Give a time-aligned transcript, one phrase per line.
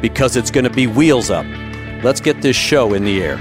[0.00, 1.46] because it's going to be wheels up.
[2.02, 3.36] Let's get this show in the air.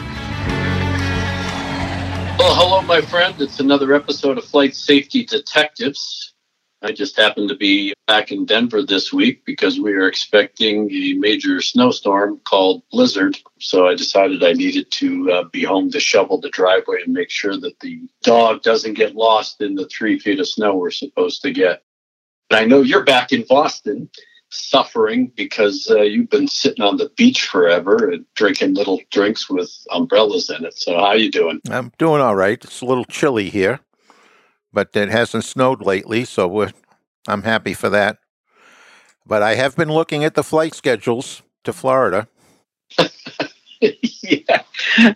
[2.37, 3.35] Well, hello, my friend.
[3.41, 6.33] It's another episode of Flight Safety Detectives.
[6.81, 11.13] I just happened to be back in Denver this week because we are expecting a
[11.13, 13.37] major snowstorm called Blizzard.
[13.59, 17.29] So I decided I needed to uh, be home to shovel the driveway and make
[17.29, 21.41] sure that the dog doesn't get lost in the three feet of snow we're supposed
[21.41, 21.83] to get.
[22.49, 24.09] And I know you're back in Boston
[24.49, 29.71] suffering because uh, you've been sitting on the beach forever and drinking little drinks with
[29.91, 30.77] umbrellas in it.
[30.77, 31.61] So how are you doing?
[31.69, 32.63] I'm doing all right.
[32.63, 33.79] It's a little chilly here,
[34.73, 36.71] but it hasn't snowed lately, so we're,
[37.27, 38.17] I'm happy for that.
[39.25, 42.27] But I have been looking at the flight schedules to Florida.
[43.81, 44.63] yeah,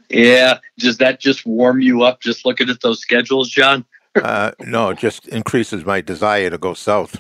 [0.10, 0.60] yeah.
[0.78, 2.22] Does that just warm you up?
[2.22, 3.86] Just looking at those schedules, John?
[4.16, 7.20] uh, no, it just increases my desire to go south.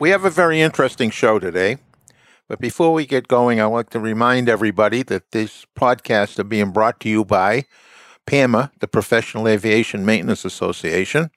[0.00, 1.76] We have a very interesting show today.
[2.48, 6.70] But before we get going, I want to remind everybody that this podcast is being
[6.70, 7.66] brought to you by
[8.26, 11.30] PAMA, the Professional Aviation Maintenance Association,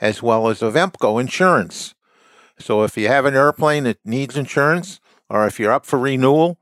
[0.00, 1.94] as well as Avemco Insurance.
[2.58, 4.98] So if you have an airplane that needs insurance,
[5.30, 6.58] or if you're up for renewal,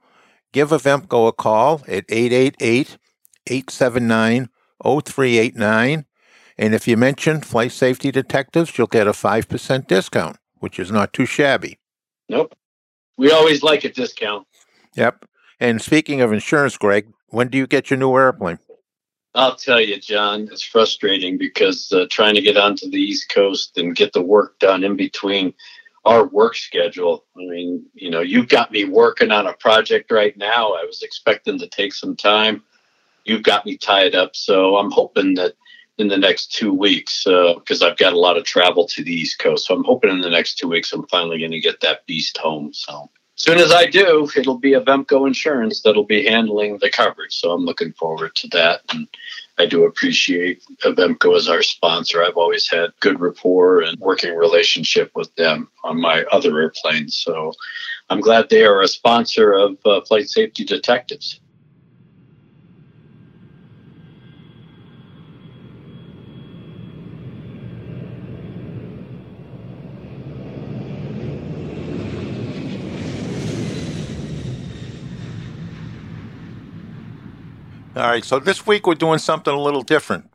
[0.53, 2.99] give Avemco a call at 888
[3.47, 4.51] 879
[4.85, 6.05] 0389.
[6.59, 11.13] And if you mention Flight Safety Detectives, you'll get a 5% discount which is not
[11.13, 11.79] too shabby.
[12.29, 12.53] Nope.
[13.17, 14.49] We always like a discount.
[14.97, 15.25] Yep.
[15.61, 18.59] And speaking of insurance, Greg, when do you get your new airplane?
[19.37, 23.79] I'll tell you, John, it's frustrating because uh, trying to get onto the East Coast
[23.79, 25.55] and get the work done in between
[26.05, 27.25] our work schedule.
[27.37, 30.73] I mean, you know, you've got me working on a project right now.
[30.73, 32.65] I was expecting to take some time.
[33.25, 34.35] You've got me tied up.
[34.35, 35.53] So I'm hoping that
[35.99, 39.13] in the next two weeks because uh, I've got a lot of travel to the
[39.13, 39.67] East Coast.
[39.67, 42.37] So I'm hoping in the next two weeks I'm finally going to get that beast
[42.39, 42.73] home.
[42.73, 47.35] So as soon as I do, it'll be Avemco Insurance that'll be handling the coverage.
[47.35, 48.81] So I'm looking forward to that.
[48.93, 49.09] And
[49.59, 52.23] I do appreciate Avemco as our sponsor.
[52.23, 57.17] I've always had good rapport and working relationship with them on my other airplanes.
[57.17, 57.53] So
[58.11, 61.41] I'm glad they are a sponsor of uh, Flight Safety Detectives.
[77.97, 80.31] All right, so this week we're doing something a little different.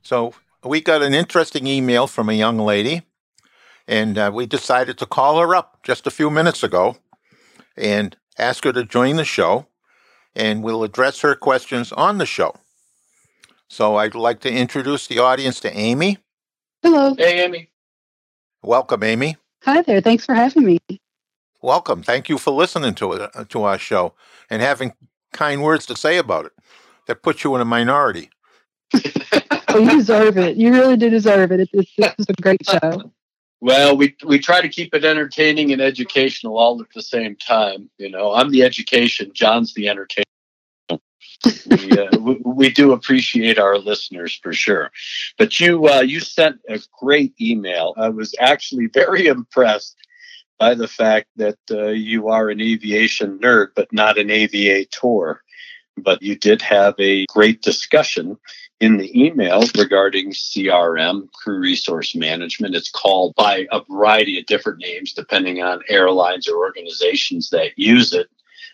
[0.00, 0.32] So
[0.64, 3.02] we got an interesting email from a young lady,
[3.86, 6.96] and uh, we decided to call her up just a few minutes ago
[7.76, 9.66] and ask her to join the show,
[10.34, 12.54] and we'll address her questions on the show.
[13.68, 16.16] So I'd like to introduce the audience to Amy.
[16.82, 17.14] Hello.
[17.18, 17.68] Hey, Amy.
[18.62, 19.36] Welcome, Amy.
[19.64, 20.00] Hi there.
[20.00, 20.78] Thanks for having me.
[21.60, 22.02] Welcome.
[22.02, 24.14] Thank you for listening to it, uh, to our show
[24.48, 24.94] and having
[25.32, 26.52] kind words to say about it
[27.06, 28.30] that puts you in a minority.
[28.94, 30.56] oh, you deserve it.
[30.56, 31.60] You really do deserve it.
[31.60, 33.12] It's, it's, a great show.
[33.60, 37.90] Well, we we try to keep it entertaining and educational all at the same time.
[37.98, 40.28] You know, I'm the education, John's the entertainment.
[41.66, 44.92] we, uh, we, we, do appreciate our listeners for sure.
[45.38, 47.94] But you uh, you sent a great email.
[47.96, 49.96] I was actually very impressed
[50.58, 55.42] by the fact that uh, you are an aviation nerd, but not an aviator
[56.02, 58.38] but you did have a great discussion
[58.80, 62.76] in the email regarding CRM, crew resource management.
[62.76, 68.12] It's called by a variety of different names depending on airlines or organizations that use
[68.14, 68.28] it.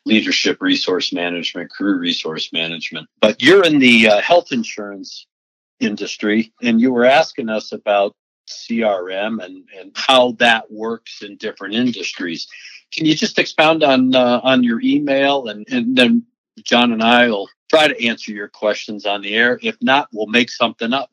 [0.06, 3.08] Leadership resource management, crew resource management.
[3.22, 5.26] But you're in the uh, health insurance
[5.80, 8.14] industry and you were asking us about
[8.48, 12.46] CRM and, and how that works in different industries.
[12.92, 16.24] Can you just expound on uh, on your email and, and then
[16.62, 19.58] John and I will try to answer your questions on the air.
[19.62, 21.10] If not, we'll make something up.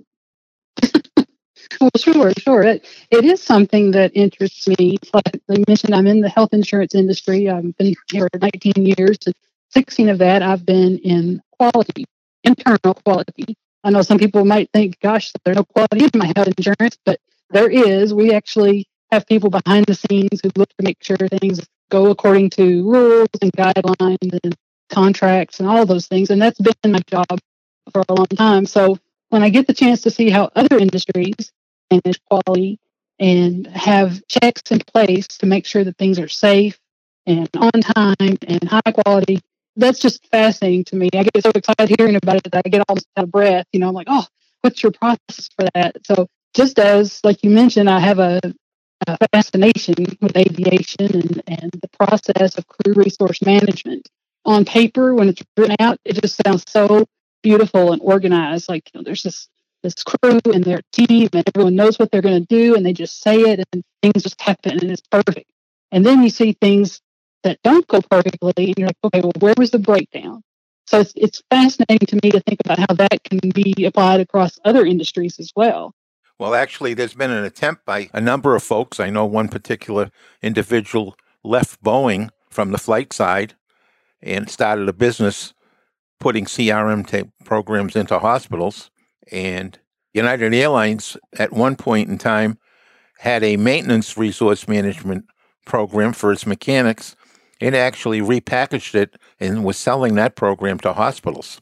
[1.82, 2.62] well, sure, sure.
[2.62, 4.98] It, it is something that interests me.
[5.14, 7.50] Like I mentioned, I'm in the health insurance industry.
[7.50, 9.18] I've been here 19 years.
[9.70, 12.06] 16 of that I've been in quality,
[12.44, 13.56] internal quality.
[13.84, 17.20] I know some people might think, gosh, there's no quality in my health insurance, but
[17.50, 18.14] there is.
[18.14, 22.50] We actually have people behind the scenes who look to make sure things go according
[22.52, 24.56] to rules and guidelines and
[24.90, 26.30] contracts and all those things.
[26.30, 27.40] And that's been my job
[27.92, 28.66] for a long time.
[28.66, 28.98] So
[29.30, 31.52] when I get the chance to see how other industries
[31.92, 32.80] manage quality
[33.20, 36.80] and have checks in place to make sure that things are safe
[37.26, 39.42] and on time and high quality,
[39.76, 41.10] that's just fascinating to me.
[41.14, 43.66] I get so excited hearing about it that I get almost out of breath.
[43.72, 44.26] You know, I'm like, oh,
[44.62, 45.98] what's your process for that?
[46.06, 48.40] So just as, like you mentioned, I have a,
[49.08, 54.10] a fascination with aviation and, and the process of crew resource management
[54.46, 57.06] on paper when it's written out, it just sounds so
[57.44, 58.70] beautiful and organized.
[58.70, 59.48] Like you know, there's this
[59.84, 62.94] this crew and their team, and everyone knows what they're going to do, and they
[62.94, 65.50] just say it, and things just happen, and it's perfect.
[65.92, 67.02] And then you see things
[67.44, 70.44] that don't go perfectly, and you're like, okay, well, where was the breakdown?
[70.88, 74.60] So it's, it's fascinating to me to think about how that can be applied across
[74.66, 75.94] other industries as well.
[76.38, 79.00] Well, actually, there's been an attempt by a number of folks.
[79.00, 80.10] I know one particular
[80.42, 83.54] individual left Boeing from the flight side
[84.22, 85.54] and started a business
[86.20, 88.90] putting CRM programs into hospitals.
[89.32, 89.78] And
[90.14, 92.58] United Airlines, at one point in time,
[93.20, 95.26] had a maintenance resource management
[95.66, 97.16] program for its mechanics.
[97.62, 101.62] It actually repackaged it and was selling that program to hospitals.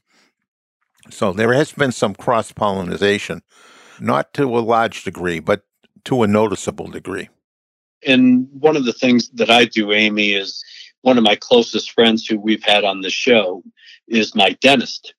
[1.11, 3.41] So there has been some cross pollination,
[3.99, 5.63] not to a large degree, but
[6.05, 7.27] to a noticeable degree.
[8.05, 10.63] And one of the things that I do, Amy, is
[11.01, 13.61] one of my closest friends who we've had on the show
[14.07, 15.13] is my dentist,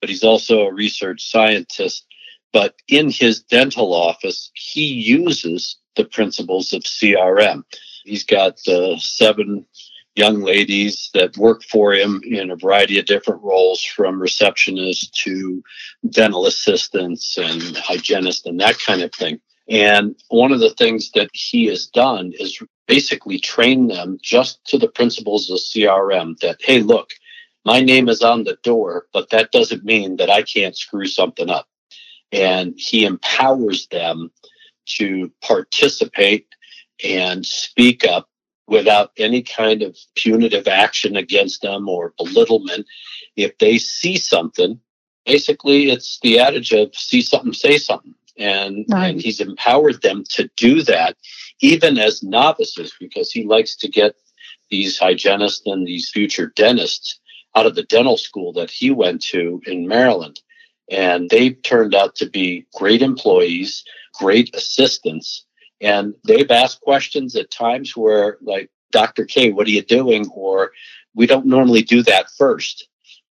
[0.00, 2.06] but he's also a research scientist.
[2.52, 7.62] But in his dental office, he uses the principles of CRM.
[8.04, 9.64] He's got uh, seven
[10.14, 15.62] young ladies that work for him in a variety of different roles from receptionist to
[16.10, 19.40] dental assistants and hygienist and that kind of thing.
[19.68, 24.78] And one of the things that he has done is basically train them just to
[24.78, 27.10] the principles of CRM that, hey, look,
[27.64, 31.48] my name is on the door, but that doesn't mean that I can't screw something
[31.48, 31.66] up.
[32.30, 34.30] And he empowers them
[34.86, 36.46] to participate
[37.02, 38.28] and speak up
[38.66, 42.86] without any kind of punitive action against them or belittlement.
[43.36, 44.80] If they see something,
[45.26, 49.10] basically it's the adage of see something, say something and right.
[49.10, 51.16] and he's empowered them to do that
[51.60, 54.14] even as novices because he likes to get
[54.70, 57.20] these hygienists and these future dentists
[57.54, 60.40] out of the dental school that he went to in Maryland
[60.90, 63.84] and they've turned out to be great employees
[64.18, 65.44] great assistants
[65.84, 69.24] and they've asked questions at times where like Dr.
[69.24, 70.72] K what are you doing or
[71.14, 72.88] we don't normally do that first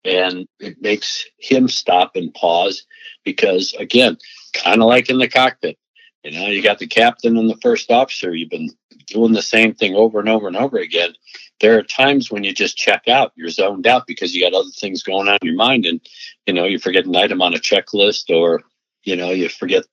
[0.06, 2.86] and it makes him stop and pause
[3.24, 4.18] because again
[4.54, 5.78] kind of like in the cockpit.
[6.24, 8.34] You know, you got the captain and the first officer.
[8.34, 8.70] You've been
[9.08, 11.14] doing the same thing over and over and over again.
[11.62, 14.70] There are times when you just check out, you're zoned out because you got other
[14.70, 16.02] things going on in your mind, and
[16.46, 18.62] you know you forget an item on a checklist, or
[19.08, 19.86] you know you forget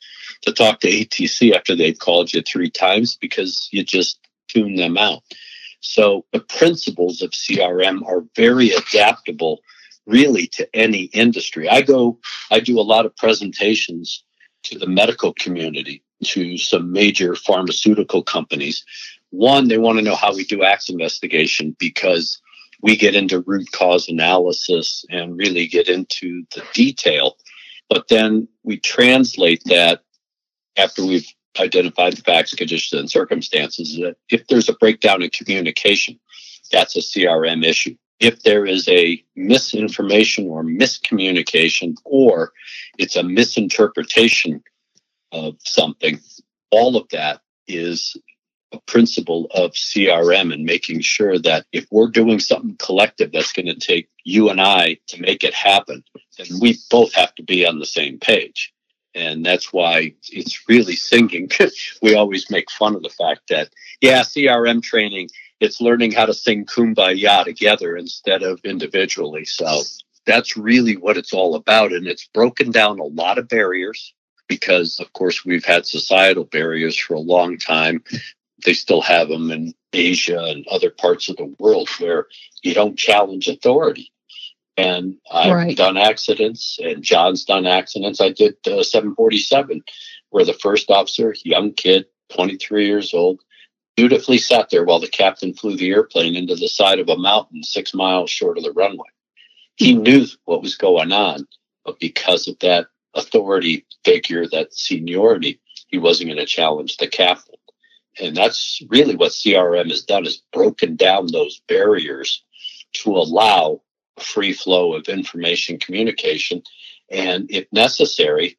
[0.43, 4.19] to talk to ATC after they've called you three times because you just
[4.49, 5.23] tune them out.
[5.81, 9.61] So the principles of CRM are very adaptable,
[10.07, 11.69] really, to any industry.
[11.69, 12.19] I go,
[12.51, 14.25] I do a lot of presentations
[14.65, 18.85] to the medical community, to some major pharmaceutical companies.
[19.31, 22.41] One, they want to know how we do acts investigation because
[22.81, 27.37] we get into root cause analysis and really get into the detail.
[27.89, 30.03] But then we translate that
[30.77, 36.19] after we've identified the facts, conditions, and circumstances that if there's a breakdown in communication,
[36.73, 37.97] that's a CRM issue.
[38.21, 42.53] If there is a misinformation or miscommunication or
[42.99, 44.63] it's a misinterpretation
[45.33, 46.21] of something,
[46.71, 48.17] all of that is
[48.73, 53.67] a principle of CRM and making sure that if we're doing something collective that's going
[53.67, 56.03] to take you and I to make it happen,
[56.39, 58.73] then we both have to be on the same page.
[59.15, 61.49] And that's why it's really singing.
[62.03, 65.29] we always make fun of the fact that, yeah, CRM training
[65.61, 69.45] it's learning how to sing kumbaya together instead of individually.
[69.45, 69.83] So
[70.27, 71.93] that's really what it's all about.
[71.93, 74.13] And it's broken down a lot of barriers.
[74.47, 78.05] because, of course, we've had societal barriers for a long time.
[78.63, 82.27] They still have them in Asia and other parts of the world where
[82.63, 84.13] you don't challenge authority.
[84.77, 85.77] And I've right.
[85.77, 88.21] done accidents, and John's done accidents.
[88.21, 89.83] I did uh, 747,
[90.31, 93.41] where the first officer, young kid, 23 years old,
[93.97, 97.63] dutifully sat there while the captain flew the airplane into the side of a mountain
[97.63, 99.07] six miles short of the runway.
[99.77, 101.47] He knew what was going on,
[101.85, 107.55] but because of that authority figure, that seniority, he wasn't going to challenge the captain.
[108.21, 112.45] And that's really what CRM has done is broken down those barriers
[112.95, 113.83] to allow
[114.19, 116.63] free flow of information communication.
[117.11, 118.59] And if necessary,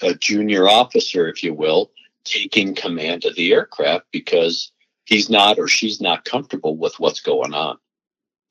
[0.00, 1.90] a junior officer, if you will,
[2.24, 4.72] taking command of the aircraft because
[5.04, 7.78] he's not or she's not comfortable with what's going on.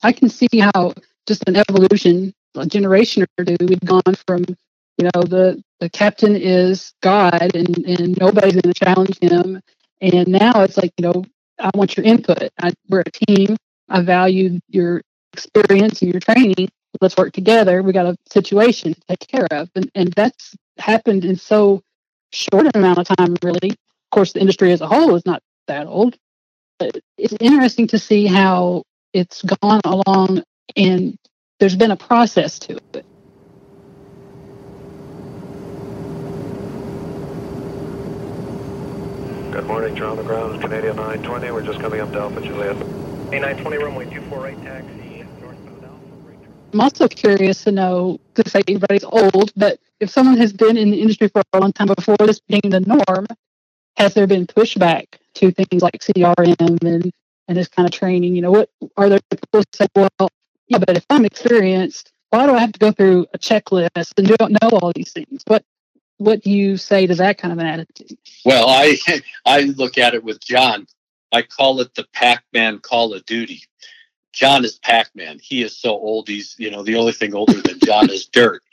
[0.04, 0.94] I can see how
[1.28, 4.44] just an evolution, a generation or two, we've gone from,
[4.98, 9.62] you know, the, the captain is God and, and nobody's going to challenge him.
[10.02, 11.24] And now it's like, you know,
[11.60, 12.50] I want your input.
[12.60, 13.56] I, we're a team.
[13.88, 16.70] I value your experience and your training.
[17.00, 17.82] Let's work together.
[17.82, 19.70] We got a situation to take care of.
[19.76, 21.82] And, and that's happened in so
[22.32, 23.72] short an amount of time, really.
[23.72, 26.18] Of course, the industry as a whole is not that old.
[26.80, 28.84] But it's interesting to see how
[29.14, 30.44] it's gone along
[30.76, 31.18] and
[31.60, 33.06] there's been a process to it.
[39.52, 40.62] Good morning, John the ground.
[40.62, 41.52] Canadian 920.
[41.52, 42.76] We're just coming up to Alpha Juliet.
[42.78, 45.01] A920 runway 248 taxi northbound Alpha.
[46.74, 50.92] I'm also curious to know, to say everybody's old, but if someone has been in
[50.92, 53.28] the industry for a long time before this being the norm,
[53.98, 57.12] has there been pushback to things like CRM and,
[57.48, 58.36] and this kind of training?
[58.36, 60.10] You know, what are there people say, well,
[60.68, 64.28] yeah, but if I'm experienced, why do I have to go through a checklist and
[64.28, 65.44] don't know all these things?
[65.46, 65.64] What
[66.18, 68.18] what do you say to that kind of an attitude?
[68.46, 68.98] Well, I
[69.46, 70.88] I look at it with John.
[71.34, 73.64] I call it the Pac-Man Call of Duty.
[74.34, 75.40] John is Pac-Man.
[75.42, 76.28] He is so old.
[76.28, 78.64] He's you know the only thing older than John is dirt.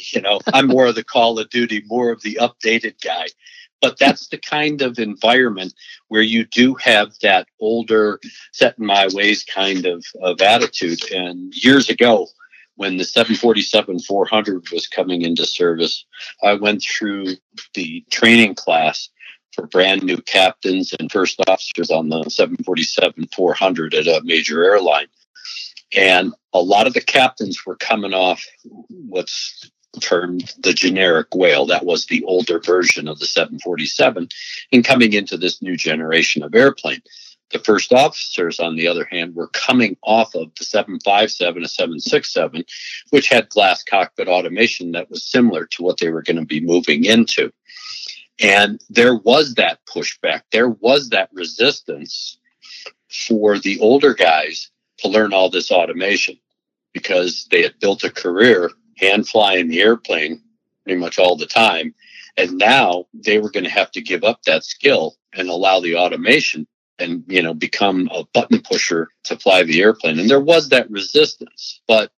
[0.00, 3.26] You know, I'm more of the Call of Duty, more of the updated guy.
[3.80, 5.74] But that's the kind of environment
[6.08, 8.20] where you do have that older,
[8.52, 11.10] set in my ways kind of, of attitude.
[11.12, 12.28] And years ago,
[12.76, 16.04] when the 747 400 was coming into service,
[16.42, 17.34] I went through
[17.74, 19.08] the training class
[19.52, 25.06] for brand new captains and first officers on the 747 400 at a major airline.
[25.94, 28.44] And a lot of the captains were coming off
[28.88, 31.66] what's termed the generic whale.
[31.66, 34.28] That was the older version of the 747
[34.72, 37.02] and coming into this new generation of airplane.
[37.50, 42.64] The first officers, on the other hand, were coming off of the 757 a 767,
[43.10, 46.62] which had glass cockpit automation that was similar to what they were going to be
[46.62, 47.52] moving into.
[48.40, 52.38] And there was that pushback, there was that resistance
[53.26, 56.38] for the older guys to learn all this automation
[56.92, 60.42] because they had built a career hand flying the airplane
[60.84, 61.94] pretty much all the time.
[62.36, 65.96] And now they were going to have to give up that skill and allow the
[65.96, 66.66] automation
[66.98, 70.90] and you know become a button pusher to fly the airplane and there was that
[70.90, 72.12] resistance but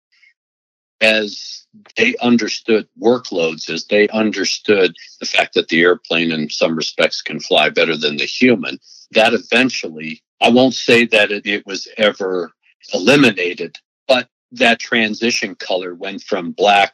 [1.02, 1.66] as
[1.96, 7.40] they understood workloads as they understood the fact that the airplane in some respects can
[7.40, 8.78] fly better than the human
[9.10, 12.52] that eventually i won't say that it, it was ever
[12.94, 16.92] eliminated but that transition color went from black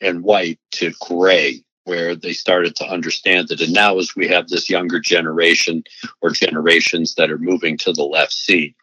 [0.00, 4.48] and white to gray where they started to understand it and now as we have
[4.48, 5.82] this younger generation
[6.20, 8.76] or generations that are moving to the left seat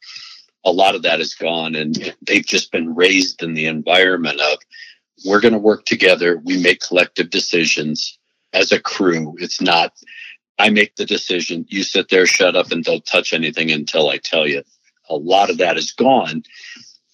[0.66, 4.58] a lot of that is gone and they've just been raised in the environment of
[5.26, 8.18] we're going to work together we make collective decisions
[8.54, 9.36] as a crew.
[9.40, 9.94] It's not
[10.58, 14.18] i make the decision you sit there shut up and don't touch anything until i
[14.18, 14.64] tell you.
[15.10, 16.44] A lot of that is gone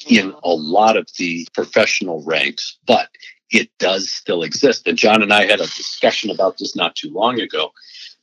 [0.07, 3.09] in a lot of the professional ranks, but
[3.51, 4.87] it does still exist.
[4.87, 7.71] And John and I had a discussion about this not too long ago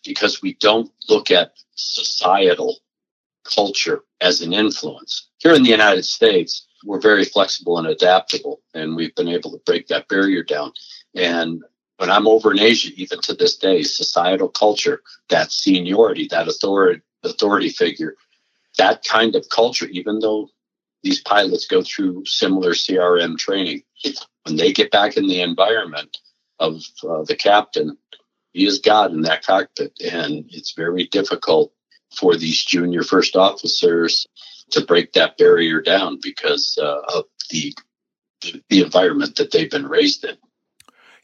[0.05, 2.79] because we don't look at societal
[3.45, 5.29] culture as an influence.
[5.39, 9.63] Here in the United States, we're very flexible and adaptable, and we've been able to
[9.65, 10.73] break that barrier down.
[11.15, 11.63] And
[11.99, 17.03] when I'm over in Asia, even to this day, societal culture, that seniority, that authority,
[17.25, 18.15] authority figure,
[18.77, 20.49] that kind of culture, even though
[21.03, 23.83] these pilots go through similar CRM training.
[24.45, 26.19] When they get back in the environment
[26.59, 27.97] of uh, the captain,
[28.53, 31.73] he is God in that cockpit, and it's very difficult
[32.15, 34.27] for these junior first officers
[34.71, 37.75] to break that barrier down because uh, of the
[38.69, 40.37] the environment that they've been raised in.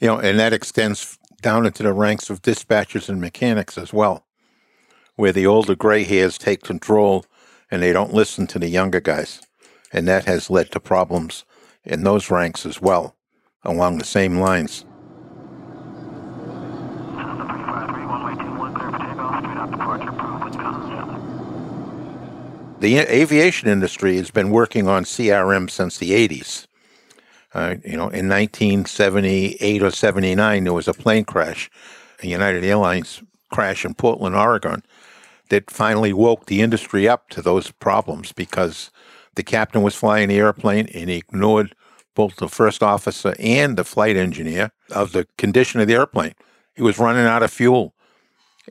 [0.00, 4.26] You know, and that extends down into the ranks of dispatchers and mechanics as well,
[5.14, 7.24] where the older gray hairs take control
[7.70, 9.40] and they don't listen to the younger guys.
[9.92, 11.44] And that has led to problems
[11.84, 13.16] in those ranks as well,
[13.62, 14.84] along the same lines.
[22.84, 26.66] The aviation industry has been working on CRM since the 80s.
[27.54, 31.70] Uh, you know, in 1978 or 79, there was a plane crash,
[32.22, 34.82] a United Airlines crash in Portland, Oregon,
[35.48, 38.90] that finally woke the industry up to those problems because
[39.34, 41.74] the captain was flying the airplane and he ignored
[42.14, 46.34] both the first officer and the flight engineer of the condition of the airplane.
[46.74, 47.94] He was running out of fuel.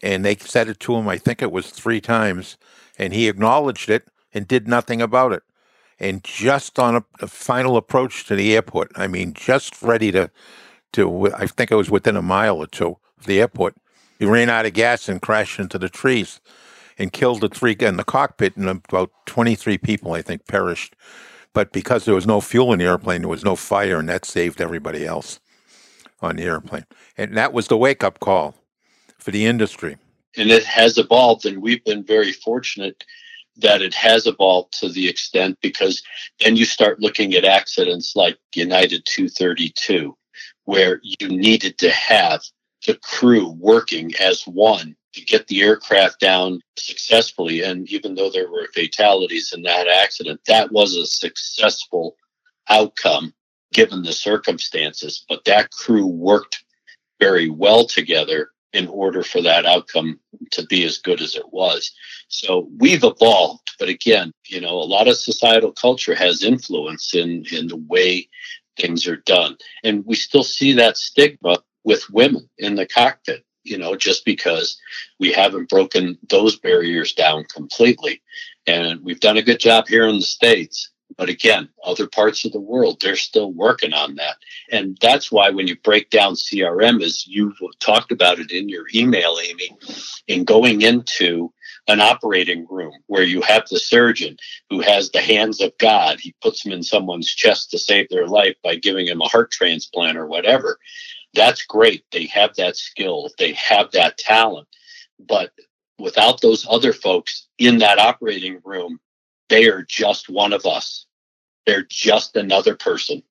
[0.04, 2.58] And they said it to him, I think it was three times,
[2.98, 5.44] and he acknowledged it and did nothing about it
[6.00, 8.92] and just on a, a, final approach to the airport.
[8.96, 10.30] I mean, just ready to,
[10.94, 13.76] to I think it was within a mile or two of the airport.
[14.20, 16.40] He ran out of gas and crashed into the trees
[16.98, 20.96] and killed the three in the cockpit, and about 23 people, I think, perished.
[21.54, 24.26] But because there was no fuel in the airplane, there was no fire, and that
[24.26, 25.40] saved everybody else
[26.22, 26.86] on the airplane.
[27.18, 28.56] And that was the wake up call
[29.18, 29.98] for the industry.
[30.38, 33.04] And it has evolved, and we've been very fortunate
[33.58, 36.02] that it has evolved to the extent because
[36.40, 40.18] then you start looking at accidents like United 232,
[40.66, 42.42] where you needed to have
[42.86, 47.62] the crew working as one to get the aircraft down successfully.
[47.62, 52.16] And even though there were fatalities in that accident, that was a successful
[52.70, 53.34] outcome
[53.72, 55.24] given the circumstances.
[55.30, 56.64] But that crew worked
[57.20, 60.20] very well together in order for that outcome
[60.52, 61.92] to be as good as it was.
[62.28, 67.46] So we've evolved, but again, you know, a lot of societal culture has influence in
[67.52, 68.28] in the way
[68.78, 69.58] things are done.
[69.84, 74.80] And we still see that stigma with women in the cockpit, you know, just because
[75.20, 78.22] we haven't broken those barriers down completely.
[78.66, 80.90] And we've done a good job here in the States.
[81.18, 84.38] But again, other parts of the world, they're still working on that.
[84.72, 88.86] And that's why when you break down CRM, as you've talked about it in your
[88.94, 89.70] email, Amy,
[90.28, 91.54] in going into
[91.88, 94.38] an operating room where you have the surgeon
[94.70, 98.28] who has the hands of God, he puts them in someone's chest to save their
[98.28, 100.80] life by giving him a heart transplant or whatever.
[101.34, 102.06] That's great.
[102.12, 104.68] They have that skill, they have that talent.
[105.20, 105.52] But
[106.00, 109.00] without those other folks in that operating room,
[109.54, 111.06] they are just one of us.
[111.68, 113.22] They're just another person.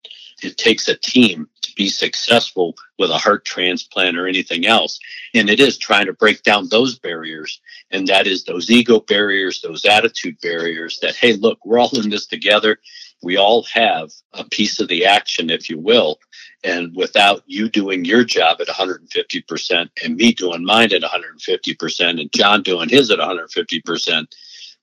[0.41, 5.01] It takes a team to be successful with a heart transplant or anything else.
[5.35, 7.61] And it is trying to break down those barriers.
[7.91, 12.11] And that is those ego barriers, those attitude barriers that, hey, look, we're all in
[12.11, 12.79] this together.
[13.25, 16.21] We all have a piece of the action, if you will.
[16.63, 22.33] And without you doing your job at 150% and me doing mine at 150% and
[22.33, 24.27] John doing his at 150%,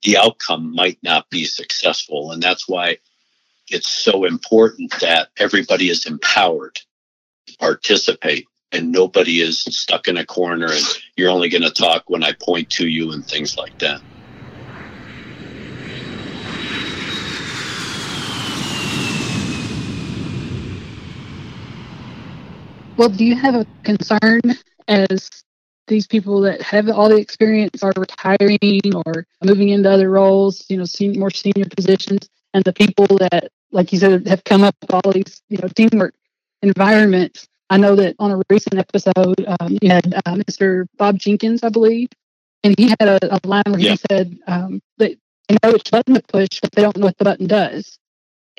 [0.03, 2.31] the outcome might not be successful.
[2.31, 2.97] And that's why
[3.69, 6.79] it's so important that everybody is empowered
[7.47, 10.85] to participate and nobody is stuck in a corner and
[11.17, 14.01] you're only going to talk when I point to you and things like that.
[22.97, 24.41] Well, do you have a concern
[24.89, 25.29] as
[25.89, 30.77] these people that have all the experience are retiring or moving into other roles, you
[30.77, 34.75] know, senior, more senior positions, and the people that, like you said, have come up
[34.81, 36.13] with all these, you know, teamwork
[36.61, 37.47] environments.
[37.69, 40.85] I know that on a recent episode, um, you had uh, Mr.
[40.97, 42.07] Bob Jenkins, I believe,
[42.63, 43.91] and he had a, a line where yeah.
[43.91, 47.17] he said um, that they know which button to push, but they don't know what
[47.17, 47.99] the button does.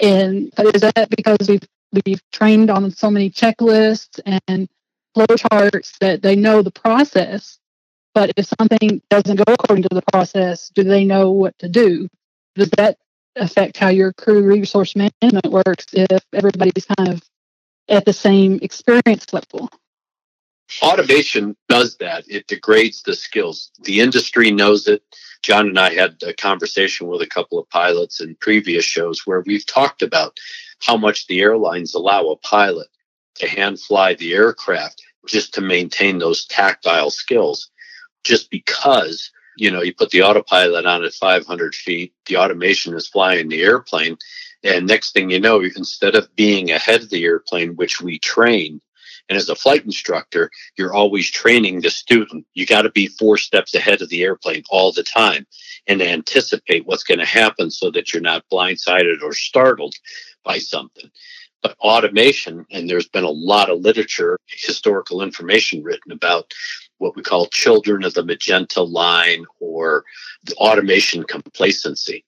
[0.01, 1.66] And is that because we've
[2.07, 4.69] we've trained on so many checklists and
[5.14, 7.59] flow charts that they know the process.
[8.14, 12.09] But if something doesn't go according to the process, do they know what to do?
[12.57, 12.99] Does that
[13.37, 17.23] affect how your crew resource management works if everybody's kind of
[17.88, 19.70] at the same experience level?
[20.83, 22.25] Automation does that.
[22.29, 23.70] It degrades the skills.
[23.83, 25.03] The industry knows it.
[25.42, 29.40] John and I had a conversation with a couple of pilots in previous shows where
[29.40, 30.38] we've talked about
[30.81, 32.88] how much the airlines allow a pilot
[33.37, 37.71] to hand fly the aircraft just to maintain those tactile skills.
[38.25, 43.09] Just because, you know, you put the autopilot on at 500 feet, the automation is
[43.09, 44.16] flying the airplane.
[44.62, 48.81] And next thing you know, instead of being ahead of the airplane, which we train,
[49.29, 52.45] and as a flight instructor, you're always training the student.
[52.55, 55.47] You got to be four steps ahead of the airplane all the time
[55.87, 59.95] and anticipate what's going to happen so that you're not blindsided or startled
[60.45, 61.11] by something
[61.62, 66.53] But automation, and there's been a lot of literature, historical information written about
[66.99, 70.05] what we call children of the magenta line or
[70.44, 72.25] the automation complacency.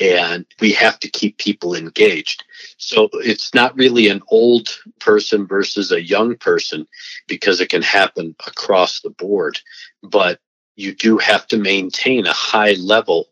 [0.00, 2.44] And we have to keep people engaged.
[2.78, 4.68] So it's not really an old
[5.00, 6.86] person versus a young person
[7.28, 9.60] because it can happen across the board.
[10.02, 10.40] But
[10.76, 13.28] you do have to maintain a high level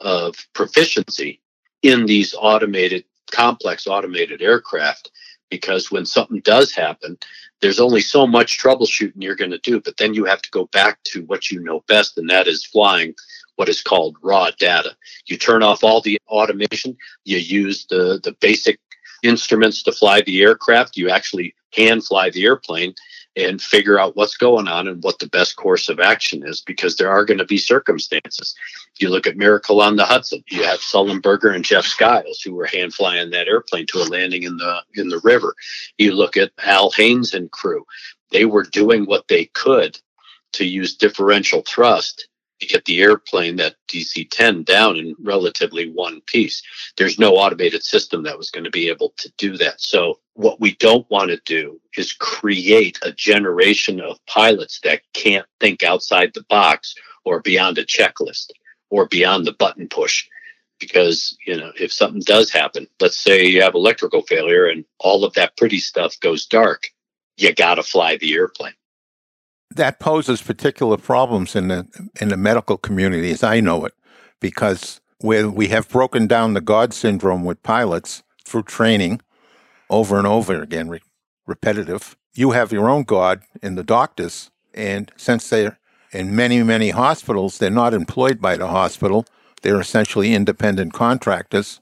[0.00, 1.40] of proficiency
[1.82, 5.10] in these automated, complex automated aircraft
[5.50, 7.16] because when something does happen,
[7.60, 10.66] there's only so much troubleshooting you're going to do, but then you have to go
[10.66, 13.14] back to what you know best, and that is flying
[13.56, 14.94] what is called raw data.
[15.26, 18.78] You turn off all the automation, you use the, the basic
[19.22, 22.94] instruments to fly the aircraft, you actually hand fly the airplane,
[23.38, 26.96] and figure out what's going on and what the best course of action is because
[26.96, 28.54] there are going to be circumstances.
[28.98, 32.66] You look at Miracle on the Hudson, you have Sullenberger and Jeff Skiles who were
[32.66, 35.54] hand flying that airplane to a landing in the in the river.
[35.98, 37.86] You look at Al Haynes and crew.
[38.32, 39.98] They were doing what they could
[40.52, 42.26] to use differential thrust
[42.60, 46.62] to get the airplane, that DC 10, down in relatively one piece.
[46.96, 49.80] There's no automated system that was going to be able to do that.
[49.80, 55.46] So, what we don't want to do is create a generation of pilots that can't
[55.60, 56.94] think outside the box
[57.24, 58.50] or beyond a checklist
[58.90, 60.26] or beyond the button push.
[60.78, 65.24] Because, you know, if something does happen, let's say you have electrical failure and all
[65.24, 66.86] of that pretty stuff goes dark,
[67.36, 68.74] you got to fly the airplane
[69.70, 71.86] that poses particular problems in the
[72.20, 73.94] in the medical community as I know it,
[74.40, 79.20] because where we have broken down the God syndrome with pilots through training
[79.90, 81.00] over and over again, re-
[81.46, 82.16] repetitive.
[82.34, 85.78] You have your own God in the doctors, and since they're
[86.12, 89.26] in many many hospitals, they're not employed by the hospital.
[89.62, 91.80] They're essentially independent contractors,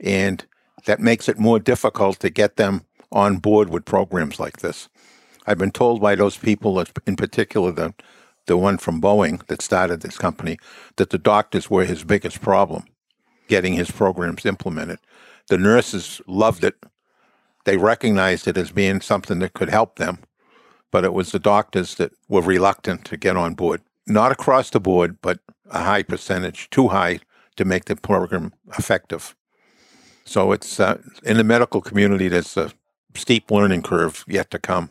[0.00, 0.44] and
[0.84, 4.88] that makes it more difficult to get them on board with programs like this.
[5.46, 7.94] I've been told by those people, in particular the
[8.46, 10.56] the one from Boeing that started this company,
[10.96, 12.84] that the doctors were his biggest problem
[13.48, 14.98] getting his programs implemented.
[15.48, 16.74] The nurses loved it.
[17.64, 20.18] They recognized it as being something that could help them,
[20.90, 23.82] but it was the doctors that were reluctant to get on board.
[24.06, 27.20] Not across the board, but a high percentage, too high
[27.56, 29.34] to make the program effective.
[30.24, 32.72] So it's uh, in the medical community, there's a
[33.14, 34.90] steep learning curve yet to come.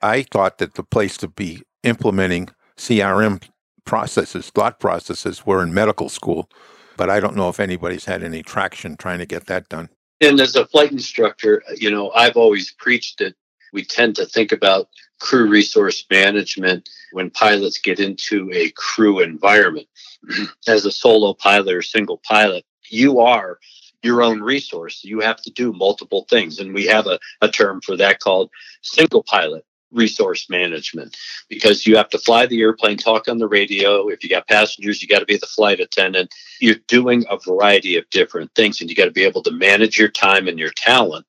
[0.00, 3.42] I thought that the place to be implementing CRM
[3.84, 6.48] processes, thought processes, were in medical school,
[6.96, 9.88] but I don't know if anybody's had any traction trying to get that done.
[10.20, 13.34] And as a flight instructor, you know, I've always preached that
[13.72, 14.88] we tend to think about
[15.20, 19.86] crew resource management when pilots get into a crew environment.
[20.68, 23.58] As a solo pilot or single pilot, you are
[24.02, 25.04] your own resource.
[25.04, 26.58] You have to do multiple things.
[26.58, 28.50] And we have a, a term for that called
[28.82, 31.16] single pilot resource management
[31.48, 34.08] because you have to fly the airplane, talk on the radio.
[34.08, 36.34] If you got passengers, you got to be the flight attendant.
[36.60, 39.98] You're doing a variety of different things, and you got to be able to manage
[39.98, 41.26] your time and your talent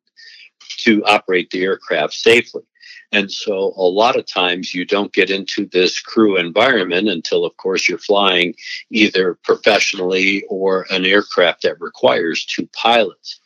[0.79, 2.63] to operate the aircraft safely.
[3.11, 7.57] And so, a lot of times, you don't get into this crew environment until, of
[7.57, 8.53] course, you're flying
[8.91, 13.39] either professionally or an aircraft that requires two pilots.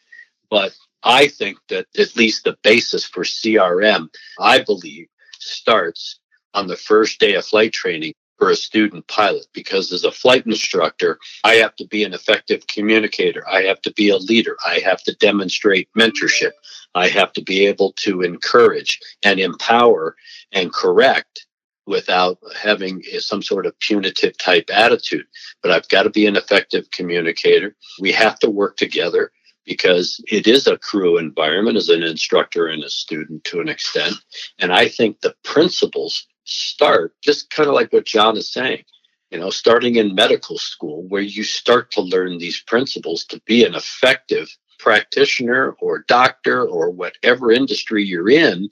[0.50, 4.08] But I think that at least the basis for CRM,
[4.40, 5.08] I believe,
[5.40, 6.20] starts
[6.54, 10.46] on the first day of flight training for a student pilot because as a flight
[10.46, 13.48] instructor, I have to be an effective communicator.
[13.48, 14.58] I have to be a leader.
[14.66, 16.52] I have to demonstrate mentorship.
[16.96, 20.16] I have to be able to encourage and empower
[20.52, 21.46] and correct
[21.86, 25.26] without having some sort of punitive type attitude.
[25.62, 27.76] But I've got to be an effective communicator.
[28.00, 29.32] We have to work together
[29.66, 34.16] because it is a crew environment as an instructor and a student to an extent.
[34.60, 38.84] And I think the principles start just kind of like what John is saying,
[39.32, 43.64] you know, starting in medical school, where you start to learn these principles to be
[43.64, 44.50] an effective
[44.80, 48.70] practitioner or doctor or whatever industry you're in,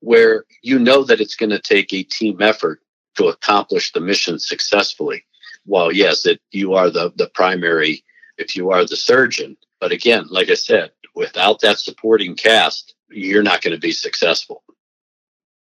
[0.00, 2.80] where you know that it's going to take a team effort
[3.16, 5.24] to accomplish the mission successfully.
[5.64, 8.04] While yes, it, you are the, the primary,
[8.38, 13.42] if you are the surgeon, but again, like I said, without that supporting cast, you're
[13.42, 14.62] not going to be successful.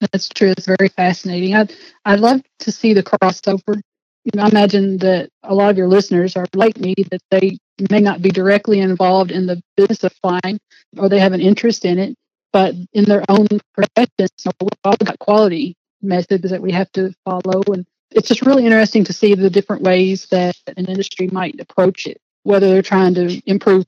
[0.01, 0.51] That's true.
[0.51, 1.55] It's very fascinating.
[1.55, 1.73] I'd,
[2.05, 3.81] I'd love to see the crossover.
[4.25, 7.59] You know, I imagine that a lot of your listeners are like me, that they
[7.91, 10.59] may not be directly involved in the business of flying
[10.99, 12.15] or they have an interest in it,
[12.53, 17.63] but in their own professions, we've all got quality methods that we have to follow.
[17.73, 22.07] And it's just really interesting to see the different ways that an industry might approach
[22.07, 23.85] it whether they're trying to improve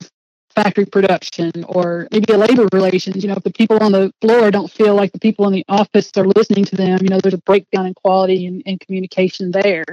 [0.54, 3.22] factory production or maybe a labor relations.
[3.22, 5.64] You know, if the people on the floor don't feel like the people in the
[5.68, 9.52] office are listening to them, you know, there's a breakdown in quality and, and communication
[9.52, 9.84] there.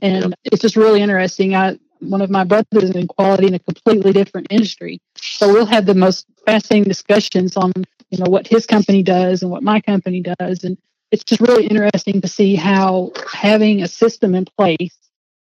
[0.00, 0.32] And yep.
[0.44, 1.54] it's just really interesting.
[1.54, 5.00] I one of my brothers is in quality in a completely different industry.
[5.16, 7.72] So we'll have the most fascinating discussions on,
[8.10, 10.62] you know, what his company does and what my company does.
[10.62, 10.78] And
[11.10, 14.96] it's just really interesting to see how having a system in place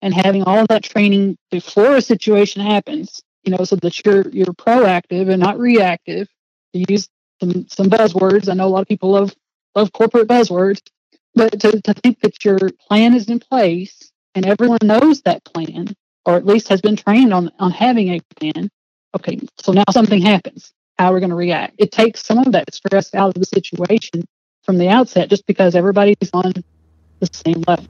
[0.06, 4.28] and having all of that training before a situation happens, you know, so that you're
[4.28, 6.28] you're proactive and not reactive.
[6.74, 7.08] To use
[7.40, 8.48] some some buzzwords.
[8.48, 9.34] I know a lot of people love
[9.74, 10.80] love corporate buzzwords,
[11.34, 15.88] but to, to think that your plan is in place and everyone knows that plan,
[16.24, 18.70] or at least has been trained on on having a plan.
[19.16, 20.72] Okay, so now something happens.
[21.00, 21.74] How are we going to react?
[21.78, 24.22] It takes some of that stress out of the situation
[24.62, 26.52] from the outset, just because everybody's on
[27.18, 27.86] the same level.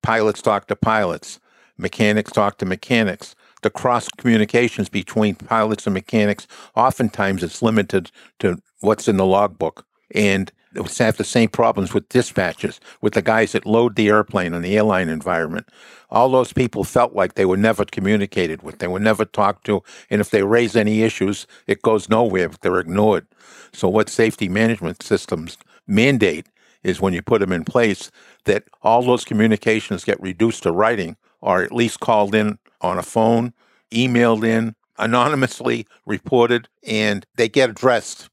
[0.01, 1.39] Pilots talk to pilots,
[1.77, 3.35] mechanics talk to mechanics.
[3.61, 9.85] The cross communications between pilots and mechanics, oftentimes it's limited to what's in the logbook.
[10.13, 14.61] And have the same problems with dispatches, with the guys that load the airplane in
[14.61, 15.67] the airline environment.
[16.09, 19.83] All those people felt like they were never communicated with, they were never talked to,
[20.09, 22.49] and if they raise any issues, it goes nowhere.
[22.61, 23.27] They're ignored.
[23.73, 25.57] So, what safety management systems
[25.87, 26.47] mandate
[26.83, 28.11] is when you put them in place
[28.45, 33.03] that all those communications get reduced to writing or at least called in on a
[33.03, 33.53] phone,
[33.91, 38.29] emailed in, anonymously reported, and they get addressed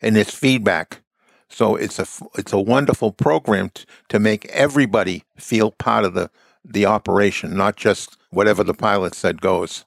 [0.00, 1.02] and there's feedback
[1.50, 6.30] so it's a it's a wonderful program t- to make everybody feel part of the
[6.64, 9.84] the operation, not just whatever the pilot said goes.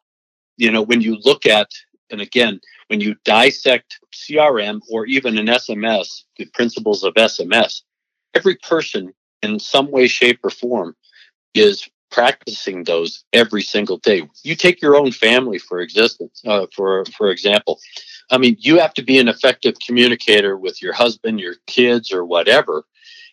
[0.57, 1.67] You know, when you look at
[2.11, 7.81] and again, when you dissect CRM or even an SMS, the principles of SMS,
[8.35, 10.95] every person in some way, shape, or form
[11.53, 14.21] is practicing those every single day.
[14.43, 17.79] You take your own family for existence, uh, for for example.
[18.31, 22.23] I mean, you have to be an effective communicator with your husband, your kids, or
[22.23, 22.85] whatever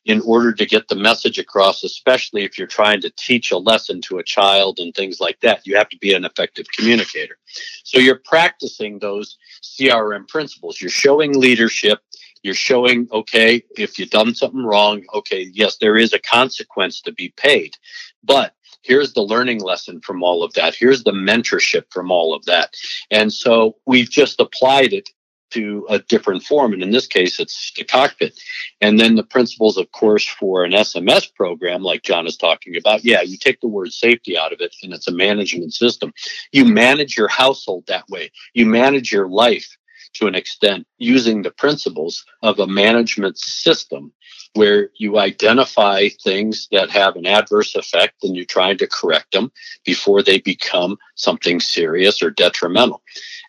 [0.06, 4.00] in order to get the message across, especially if you're trying to teach a lesson
[4.00, 5.66] to a child and things like that.
[5.66, 7.36] You have to be an effective communicator.
[7.84, 10.80] So you're practicing those CRM principles.
[10.80, 11.98] You're showing leadership.
[12.42, 17.12] You're showing, okay, if you've done something wrong, okay, yes, there is a consequence to
[17.12, 17.76] be paid.
[18.24, 20.74] But here's the learning lesson from all of that.
[20.74, 22.74] Here's the mentorship from all of that.
[23.10, 25.08] And so we've just applied it
[25.50, 26.72] to a different form.
[26.72, 28.40] And in this case it's the cockpit.
[28.80, 33.04] And then the principles of course for an sms program like john is talking about
[33.04, 36.12] yeah you take the word safety out of it and it's a management system.
[36.52, 38.30] You manage your household that way.
[38.54, 39.76] You manage your life
[40.14, 44.12] to an extent using the principles of a management system
[44.54, 49.52] where you identify things that have an adverse effect and you're trying to correct them
[49.84, 53.02] before they become something serious or detrimental.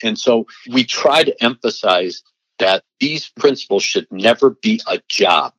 [0.04, 2.22] And so we try to emphasize
[2.60, 5.54] that these principles should never be a job.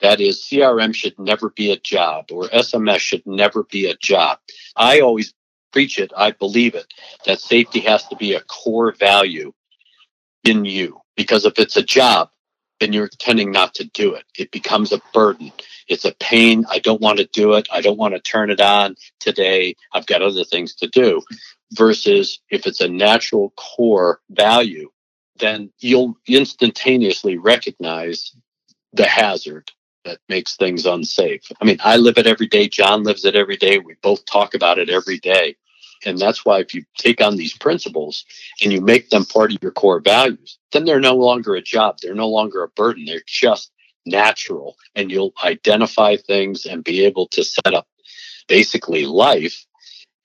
[0.00, 4.38] That is, CRM should never be a job, or SMS should never be a job.
[4.76, 5.34] I always
[5.72, 6.86] preach it, I believe it,
[7.26, 9.52] that safety has to be a core value
[10.44, 11.00] in you.
[11.16, 12.30] Because if it's a job,
[12.80, 14.24] then you're tending not to do it.
[14.38, 15.52] It becomes a burden.
[15.88, 16.64] It's a pain.
[16.70, 17.66] I don't want to do it.
[17.72, 19.74] I don't want to turn it on today.
[19.92, 21.22] I've got other things to do.
[21.72, 24.90] Versus if it's a natural core value,
[25.38, 28.34] then you'll instantaneously recognize
[28.92, 29.70] the hazard
[30.04, 31.42] that makes things unsafe.
[31.60, 32.68] I mean, I live it every day.
[32.68, 33.78] John lives it every day.
[33.78, 35.56] We both talk about it every day.
[36.04, 38.24] And that's why if you take on these principles
[38.62, 41.98] and you make them part of your core values, then they're no longer a job.
[42.00, 43.04] They're no longer a burden.
[43.04, 43.70] They're just
[44.06, 47.86] natural and you'll identify things and be able to set up
[48.46, 49.66] basically life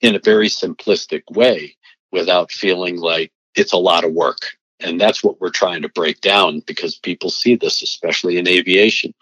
[0.00, 1.76] in a very simplistic way
[2.12, 4.38] without feeling like it's a lot of work.
[4.80, 9.14] And that's what we're trying to break down because people see this, especially in aviation.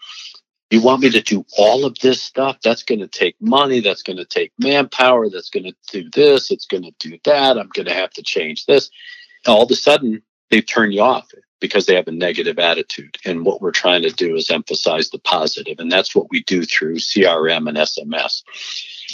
[0.72, 2.56] You want me to do all of this stuff?
[2.62, 3.80] That's going to take money.
[3.80, 5.28] That's going to take manpower.
[5.28, 6.50] That's going to do this.
[6.50, 7.58] It's going to do that.
[7.58, 8.90] I'm going to have to change this.
[9.46, 11.28] All of a sudden, they turn you off
[11.60, 13.18] because they have a negative attitude.
[13.26, 16.64] And what we're trying to do is emphasize the positive, and that's what we do
[16.64, 18.42] through CRM and SMS.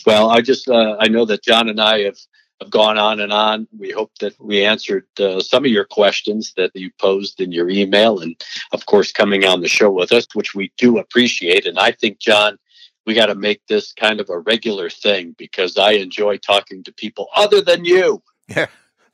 [0.06, 2.18] Well, I just uh, I know that John and I have
[2.60, 3.68] have gone on and on.
[3.76, 7.68] We hope that we answered uh, some of your questions that you posed in your
[7.68, 8.40] email, and
[8.72, 11.66] of course, coming on the show with us, which we do appreciate.
[11.66, 12.58] And I think, John,
[13.06, 16.92] we got to make this kind of a regular thing because I enjoy talking to
[16.92, 18.22] people other than you.
[18.48, 18.66] Yeah,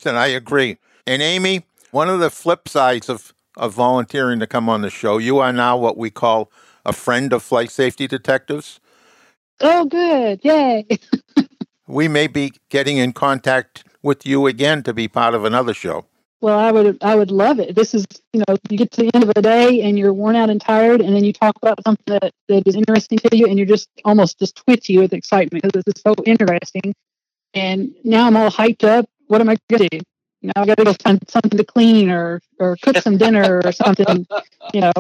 [0.04, 0.78] and I agree.
[1.06, 5.18] And Amy, one of the flip sides of, of volunteering to come on the show,
[5.18, 6.50] you are now what we call
[6.84, 8.80] a friend of flight safety detectives.
[9.60, 10.40] Oh, good.
[10.42, 10.86] Yay.
[11.86, 16.06] we may be getting in contact with you again to be part of another show.
[16.40, 17.74] Well, I would I would love it.
[17.74, 20.36] This is, you know, you get to the end of a day and you're worn
[20.36, 23.46] out and tired and then you talk about something that, that is interesting to you
[23.46, 26.94] and you're just almost just twitchy with excitement because this is so interesting.
[27.54, 29.06] And now I'm all hyped up.
[29.28, 30.00] What am I going to do?
[30.42, 33.72] Now I got to go find something to clean or or cook some dinner or
[33.72, 34.26] something,
[34.74, 34.92] you know.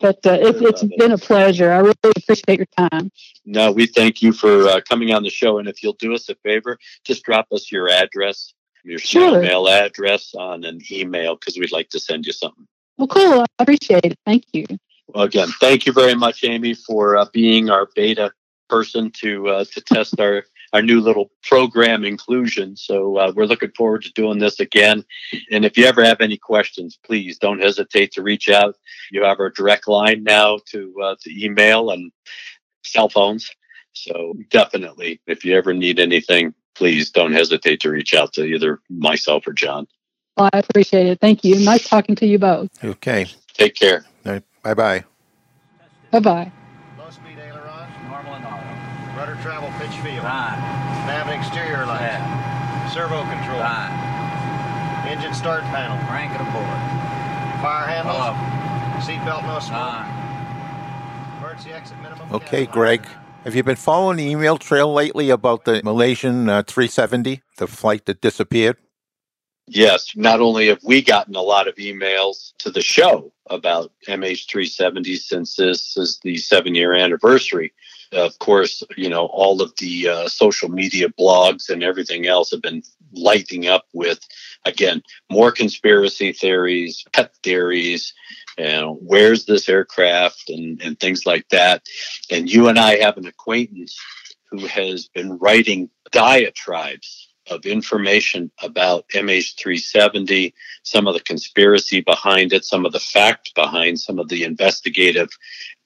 [0.00, 1.72] But uh, it, it's been a pleasure.
[1.72, 3.10] I really appreciate your time.
[3.44, 5.58] No, we thank you for uh, coming on the show.
[5.58, 8.52] And if you'll do us a favor, just drop us your address,
[8.84, 9.40] your Sure.
[9.40, 12.66] mail address on an email because we'd like to send you something.
[12.98, 13.40] Well, cool.
[13.40, 14.18] I appreciate it.
[14.26, 14.66] Thank you.
[15.08, 18.32] Well, again, thank you very much, Amy, for uh, being our beta
[18.68, 22.76] person to uh, to test our our new little program inclusion.
[22.76, 25.04] So uh, we're looking forward to doing this again.
[25.50, 28.76] And if you ever have any questions, please don't hesitate to reach out.
[29.10, 32.12] You have our direct line now to uh, to email and
[32.84, 33.50] cell phones.
[33.92, 38.80] So definitely, if you ever need anything, please don't hesitate to reach out to either
[38.90, 39.86] myself or John.
[40.36, 41.20] Well, I appreciate it.
[41.20, 41.58] Thank you.
[41.64, 42.68] Nice talking to you both.
[42.84, 43.26] Okay.
[43.54, 44.04] Take care.
[44.24, 44.42] Bye
[44.74, 45.04] bye.
[46.10, 46.52] Bye bye.
[46.98, 49.05] Low speed ailerons, Normal and auto.
[49.16, 50.60] Rudder travel pitch field, Fine.
[51.08, 52.88] nav and exterior lights, Yeah.
[52.92, 55.08] servo control, Fine.
[55.08, 56.66] engine start panel, Crank it aboard.
[57.62, 58.34] fire handles, Hello.
[59.00, 61.38] seatbelt no smoke, Fine.
[61.38, 62.28] emergency exit minimum.
[62.32, 63.06] Okay, Greg.
[63.44, 68.04] Have you been following the email trail lately about the Malaysian uh, 370, the flight
[68.06, 68.76] that disappeared?
[69.68, 75.16] Yes, not only have we gotten a lot of emails to the show about MH370
[75.16, 77.72] since this is the seven year anniversary.
[78.12, 82.62] Of course, you know, all of the uh, social media blogs and everything else have
[82.62, 84.20] been lighting up with,
[84.64, 88.14] again, more conspiracy theories, pet theories,
[88.58, 91.82] you know, where's this aircraft and, and things like that.
[92.30, 93.98] And you and I have an acquaintance
[94.50, 102.64] who has been writing diatribes of information about MH370, some of the conspiracy behind it,
[102.64, 105.28] some of the fact behind some of the investigative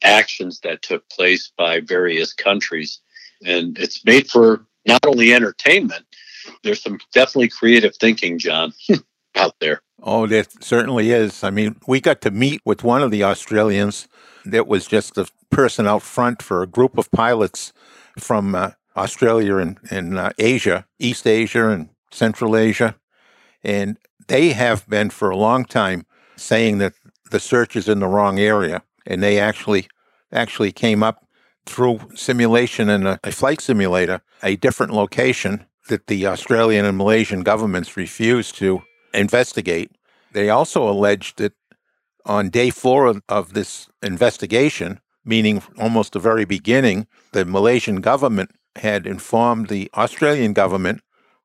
[0.02, 3.00] actions that took place by various countries.
[3.44, 6.04] And it's made for not only entertainment,
[6.62, 8.72] there's some definitely creative thinking, John,
[9.36, 9.82] out there.
[10.02, 11.44] Oh, there certainly is.
[11.44, 14.08] I mean, we got to meet with one of the Australians
[14.44, 17.72] that was just the person out front for a group of pilots
[18.18, 22.96] from uh, Australia and, and uh, Asia, East Asia and Central Asia.
[23.62, 23.98] And
[24.29, 26.94] they have been for a long time saying that
[27.31, 28.83] the search is in the wrong area.
[29.07, 29.88] And they actually
[30.33, 31.26] actually came up
[31.66, 37.42] through simulation in a, a flight simulator, a different location that the Australian and Malaysian
[37.42, 39.90] governments refused to investigate.
[40.33, 41.53] They also alleged that
[42.24, 48.50] on day four of, of this investigation, meaning almost the very beginning, the Malaysian government
[48.76, 51.02] had informed the Australian government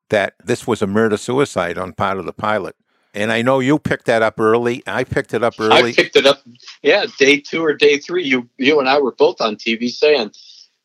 [0.10, 2.76] that this was a murder suicide on part of the pilot.
[3.14, 4.84] And I know you picked that up early.
[4.86, 5.92] I picked it up early.
[5.92, 6.42] I picked it up,
[6.84, 8.26] yeah, day two or day three.
[8.26, 10.32] You, you and I were both on TV saying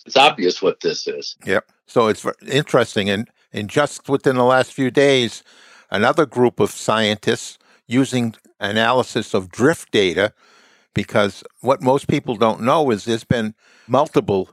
[0.07, 1.37] it's obvious what this is.
[1.45, 1.69] Yep.
[1.87, 3.11] So it's interesting.
[3.11, 5.43] And, and just within the last few days,
[5.91, 7.59] another group of scientists
[7.89, 10.33] using analysis of drift data,
[10.95, 13.55] because what most people don't know is there's been
[13.89, 14.51] multiple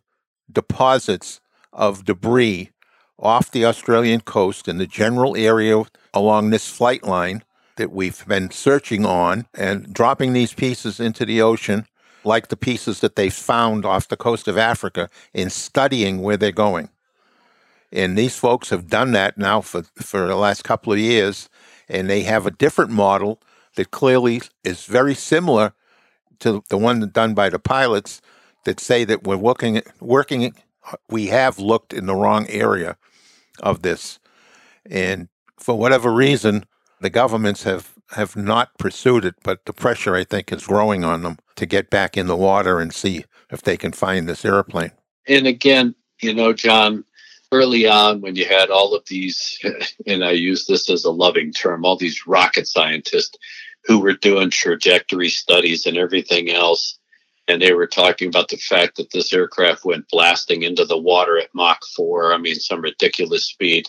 [0.51, 1.41] deposits
[1.77, 2.71] of debris
[3.19, 7.43] off the Australian coast in the general area along this flight line
[7.77, 11.85] that we've been searching on and dropping these pieces into the ocean
[12.23, 16.51] like the pieces that they found off the coast of Africa in studying where they're
[16.51, 16.89] going.
[17.91, 21.47] And these folks have done that now for, for the last couple of years,
[21.87, 23.39] and they have a different model
[23.75, 25.73] that clearly is very similar
[26.39, 28.21] to the one done by the pilots
[28.65, 30.53] that say that we're working, working,
[31.09, 32.97] we have looked in the wrong area
[33.59, 34.19] of this.
[34.89, 36.65] And for whatever reason,
[37.01, 41.23] the governments have, have not pursued it, but the pressure, I think, is growing on
[41.23, 44.91] them to get back in the water and see if they can find this airplane.
[45.27, 47.03] And again, you know, John,
[47.51, 49.59] early on when you had all of these,
[50.07, 53.37] and I use this as a loving term, all these rocket scientists
[53.85, 56.99] who were doing trajectory studies and everything else.
[57.47, 61.37] And they were talking about the fact that this aircraft went blasting into the water
[61.37, 62.33] at Mach 4.
[62.33, 63.87] I mean, some ridiculous speed.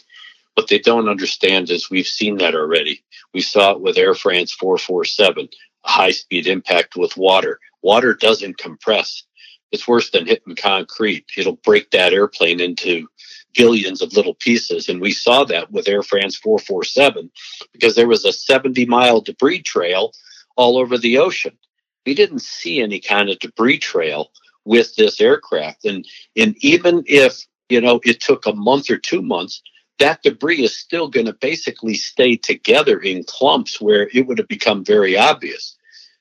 [0.54, 3.02] What they don't understand is we've seen that already.
[3.34, 5.48] We saw it with Air France 447,
[5.84, 7.60] a high speed impact with water.
[7.82, 9.24] Water doesn't compress.
[9.70, 11.26] It's worse than hitting concrete.
[11.36, 13.08] It'll break that airplane into
[13.54, 14.88] billions of little pieces.
[14.88, 17.30] And we saw that with Air France 447
[17.72, 20.12] because there was a 70 mile debris trail
[20.56, 21.56] all over the ocean.
[22.06, 24.30] We didn't see any kind of debris trail
[24.64, 25.84] with this aircraft.
[25.84, 29.62] And, and even if, you know, it took a month or two months,
[29.98, 34.48] that debris is still going to basically stay together in clumps where it would have
[34.48, 35.76] become very obvious.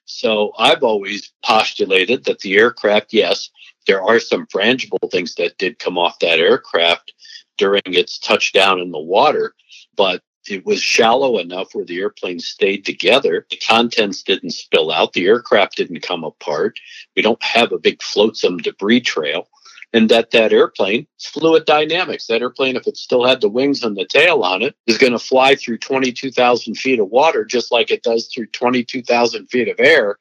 [0.05, 3.49] So I've always postulated that the aircraft, yes,
[3.85, 7.13] there are some frangible things that did come off that aircraft
[7.57, 9.53] during its touchdown in the water,
[9.95, 13.45] but it was shallow enough where the airplane stayed together.
[13.49, 15.13] The contents didn't spill out.
[15.13, 16.79] The aircraft didn't come apart.
[17.15, 19.47] We don't have a big flotsam debris trail.
[19.93, 22.27] And that that airplane, fluid dynamics.
[22.27, 25.13] That airplane, if it still had the wings and the tail on it, is going
[25.13, 29.79] to fly through 22,000 feet of water just like it does through 22,000 feet of
[29.79, 30.17] air.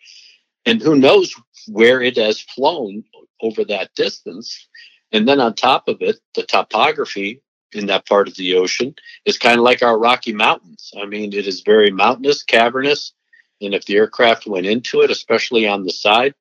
[0.64, 1.35] And who knows
[1.68, 3.05] where it has flown
[3.41, 4.68] over that distance.
[5.12, 7.43] And then on top of it, the topography
[7.73, 8.95] in that part of the ocean
[9.25, 10.93] is kind of like our Rocky Mountains.
[11.01, 13.12] I mean, it is very mountainous, cavernous.
[13.61, 16.35] And if the aircraft went into it, especially on the side,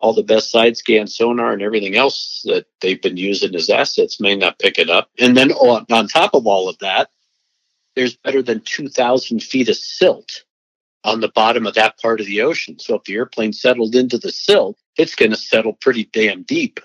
[0.00, 4.20] all the best side scan sonar and everything else that they've been using as assets
[4.20, 5.10] may not pick it up.
[5.18, 7.10] And then on, on top of all of that,
[7.96, 10.44] there's better than 2,000 feet of silt
[11.04, 12.78] on the bottom of that part of the ocean.
[12.78, 16.80] So if the airplane settled into the silt, it's going to settle pretty damn deep.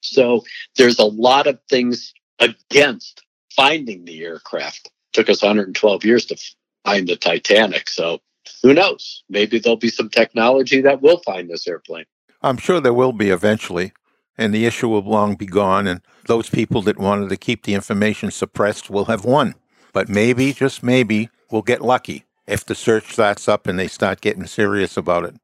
[0.00, 0.44] So
[0.76, 3.22] there's a lot of things against
[3.54, 4.86] finding the aircraft.
[4.86, 6.36] It took us 112 years to
[6.84, 7.88] find the Titanic.
[7.88, 8.20] So
[8.62, 9.22] who knows?
[9.28, 12.06] Maybe there'll be some technology that will find this airplane.
[12.42, 13.92] I'm sure there will be eventually,
[14.38, 17.74] and the issue will long be gone, and those people that wanted to keep the
[17.74, 19.54] information suppressed will have won.
[19.92, 24.20] But maybe, just maybe, we'll get lucky if the search starts up and they start
[24.20, 25.34] getting serious about it.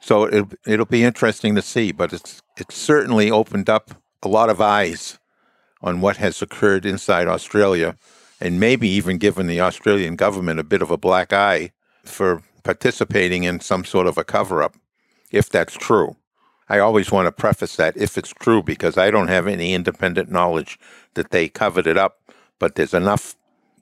[0.00, 3.90] So it, it'll be interesting to see, but it's it's certainly opened up
[4.22, 5.18] a lot of eyes
[5.84, 7.96] on what has occurred inside Australia,
[8.40, 11.70] and maybe even given the Australian government a bit of a black eye
[12.04, 14.74] for participating in some sort of a cover up
[15.30, 16.16] if that's true.
[16.68, 20.30] I always want to preface that if it's true because I don't have any independent
[20.30, 20.78] knowledge
[21.14, 22.20] that they covered it up,
[22.58, 23.36] but there's enough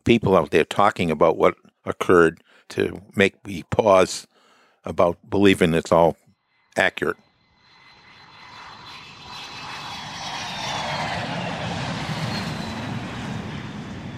[0.05, 4.27] people out there talking about what occurred to make me pause
[4.85, 6.17] about believing it's all
[6.77, 7.19] accurate.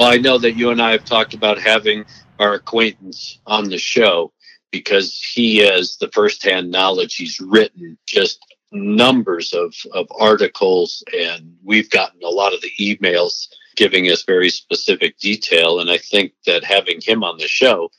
[0.04, 2.04] Well, I know that you and I have talked about having
[2.38, 4.34] our acquaintance on the show
[4.70, 7.16] because he has the firsthand knowledge.
[7.16, 8.38] He's written just
[8.70, 14.50] numbers of, of articles, and we've gotten a lot of the emails giving us very
[14.50, 15.80] specific detail.
[15.80, 17.90] And I think that having him on the show,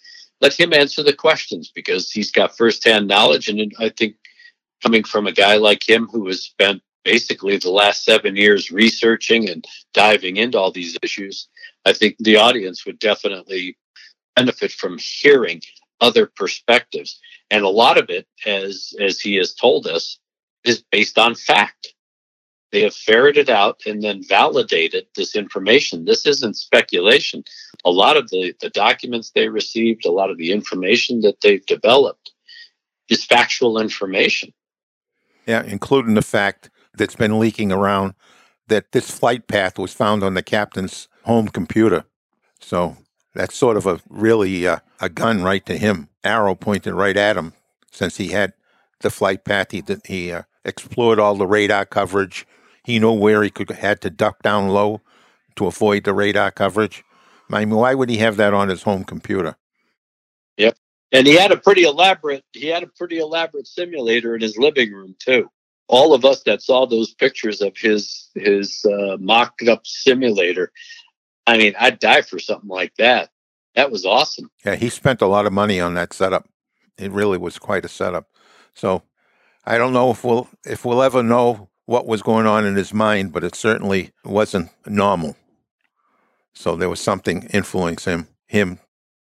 [0.41, 3.49] let him answer the questions because he's got firsthand knowledge.
[3.49, 4.13] And I think
[4.83, 9.49] coming from a guy like him who has spent basically the last seven years researching
[9.49, 11.47] and diving into all these issues,
[11.85, 13.77] I think the audience would definitely
[14.35, 15.61] benefit from hearing
[16.01, 17.19] other perspectives.
[17.51, 20.19] And a lot of it, as as he has told us,
[20.63, 21.93] is based on fact.
[22.71, 26.03] They have ferreted out and then validated this information.
[26.03, 27.43] This isn't speculation.
[27.85, 31.65] A lot of the, the documents they received, a lot of the information that they've
[31.65, 32.31] developed
[33.07, 34.51] is factual information.
[35.45, 38.15] Yeah, including the fact that's been leaking around
[38.67, 42.05] that this flight path was found on the captain's home computer.
[42.59, 42.97] So
[43.33, 47.35] that's sort of a really uh, a gun right to him, arrow pointed right at
[47.35, 47.53] him,
[47.91, 48.53] since he had
[49.01, 49.71] the flight path.
[49.71, 52.47] He he uh, explored all the radar coverage.
[52.83, 55.01] He knew where he could had to duck down low
[55.55, 57.03] to avoid the radar coverage.
[57.51, 59.55] I mean, why would he have that on his home computer?
[60.57, 60.77] Yep,
[61.11, 64.93] and he had a pretty elaborate he had a pretty elaborate simulator in his living
[64.93, 65.49] room too.
[65.87, 70.71] All of us that saw those pictures of his his uh, mocked up simulator,
[71.47, 73.29] I mean, I'd die for something like that.
[73.75, 74.49] That was awesome.
[74.65, 76.47] Yeah, he spent a lot of money on that setup.
[76.97, 78.29] It really was quite a setup.
[78.73, 79.03] So
[79.65, 82.93] I don't know if we'll if we'll ever know what was going on in his
[82.93, 85.35] mind, but it certainly wasn't normal.
[86.53, 88.27] So there was something influencing him.
[88.47, 88.79] Him.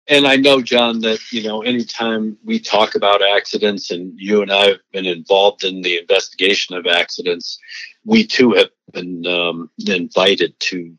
[0.08, 4.52] And I know, John, that you know, anytime we talk about accidents, and you and
[4.52, 7.58] I have been involved in the investigation of accidents,
[8.04, 10.92] we too have been um, invited to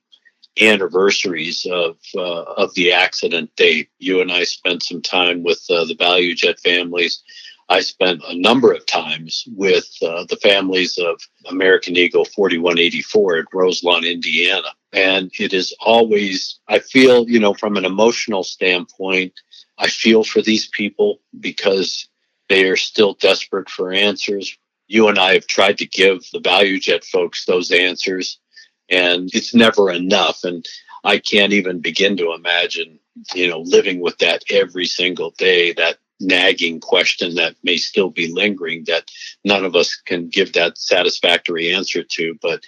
[0.61, 3.89] anniversaries of uh, of the accident date.
[3.99, 7.23] You and I spent some time with uh, the ValuJet families.
[7.69, 13.45] I spent a number of times with uh, the families of American Eagle 4184 at
[13.53, 14.67] Roselawn, Indiana.
[14.91, 19.33] And it is always, I feel, you know, from an emotional standpoint,
[19.79, 22.07] I feel for these people because
[22.49, 24.55] they are still desperate for answers.
[24.87, 28.39] You and I have tried to give the ValuJet folks those answers,
[28.93, 30.43] and it's never enough.
[30.43, 30.65] And
[31.03, 32.99] I can't even begin to imagine,
[33.33, 38.31] you know, living with that every single day, that nagging question that may still be
[38.31, 39.09] lingering that
[39.43, 42.37] none of us can give that satisfactory answer to.
[42.41, 42.63] But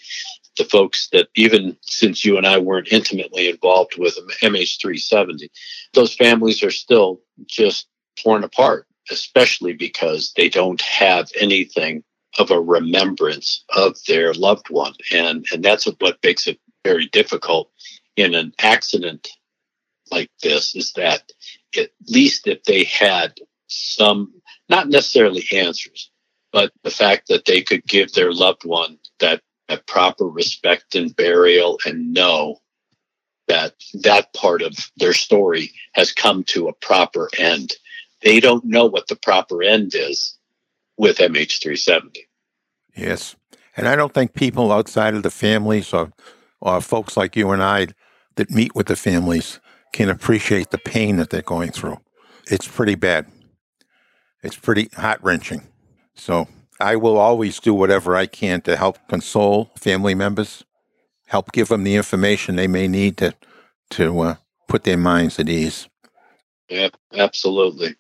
[0.57, 5.49] the folks that even since you and I weren't intimately involved with MH370,
[5.93, 7.88] those families are still just
[8.21, 12.03] torn apart, especially because they don't have anything
[12.38, 14.93] of a remembrance of their loved one.
[15.11, 17.71] And, and that's what makes it very difficult
[18.15, 19.27] in an accident
[20.11, 21.31] like this is that
[21.77, 23.33] at least if they had
[23.67, 24.33] some,
[24.69, 26.11] not necessarily answers,
[26.51, 31.15] but the fact that they could give their loved one that, that proper respect and
[31.15, 32.59] burial and know
[33.47, 33.73] that
[34.03, 37.73] that part of their story has come to a proper end.
[38.21, 40.38] They don't know what the proper end is
[40.98, 42.18] with MH370.
[42.96, 43.36] Yes.
[43.78, 46.12] And I don't think people outside of the families or,
[46.62, 47.88] or folks like you and I
[48.36, 49.60] that meet with the families
[49.91, 51.98] can appreciate the pain that they're going through.
[52.50, 53.28] It's pretty bad.
[54.43, 55.68] It's pretty heart wrenching.
[56.16, 56.48] So
[56.80, 60.64] I will always do whatever I can to help console family members,
[61.28, 63.34] help give them the information they may need to
[63.91, 64.36] to uh,
[64.68, 65.88] put their minds at ease.
[66.70, 67.96] Yeah, absolutely.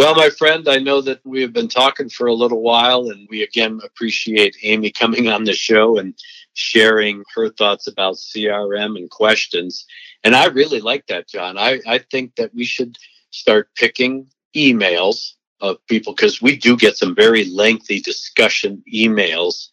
[0.00, 3.28] Well, my friend, I know that we have been talking for a little while, and
[3.30, 6.14] we again appreciate Amy coming on the show and
[6.54, 9.84] sharing her thoughts about CRM and questions.
[10.24, 11.58] And I really like that, John.
[11.58, 12.96] I, I think that we should
[13.28, 19.66] start picking emails of people because we do get some very lengthy discussion emails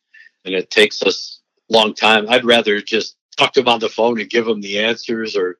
[0.44, 1.40] and it takes us
[1.72, 2.26] a long time.
[2.28, 5.58] I'd rather just talk to them on the phone and give them the answers or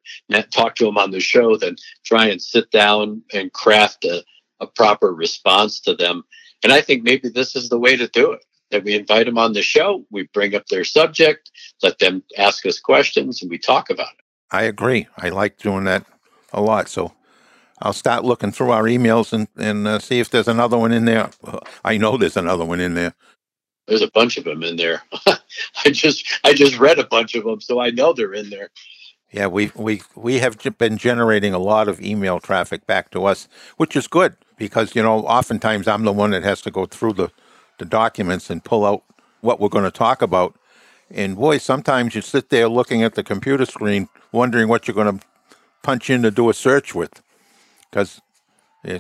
[0.52, 4.26] talk to them on the show than try and sit down and craft a,
[4.60, 6.24] a proper response to them.
[6.64, 8.44] And I think maybe this is the way to do it.
[8.70, 11.52] That we invite them on the show, we bring up their subject,
[11.82, 14.26] let them ask us questions, and we talk about it.
[14.52, 15.08] I agree.
[15.18, 16.06] I like doing that
[16.52, 16.90] a lot.
[16.90, 17.14] So
[17.82, 21.06] I'll start looking through our emails and, and uh, see if there's another one in
[21.06, 21.30] there.
[21.86, 23.14] I know there's another one in there.
[23.88, 25.02] There's a bunch of them in there.
[25.86, 28.70] I just I just read a bunch of them, so I know they're in there.
[29.32, 33.48] Yeah, we we we have been generating a lot of email traffic back to us,
[33.78, 37.14] which is good because you know oftentimes I'm the one that has to go through
[37.14, 37.32] the
[37.80, 39.04] the documents and pull out
[39.42, 40.58] what we're going to talk about.
[41.12, 45.20] And boy, sometimes you sit there looking at the computer screen, wondering what you're going
[45.20, 45.26] to
[45.84, 47.22] punch in to do a search with
[47.90, 48.20] because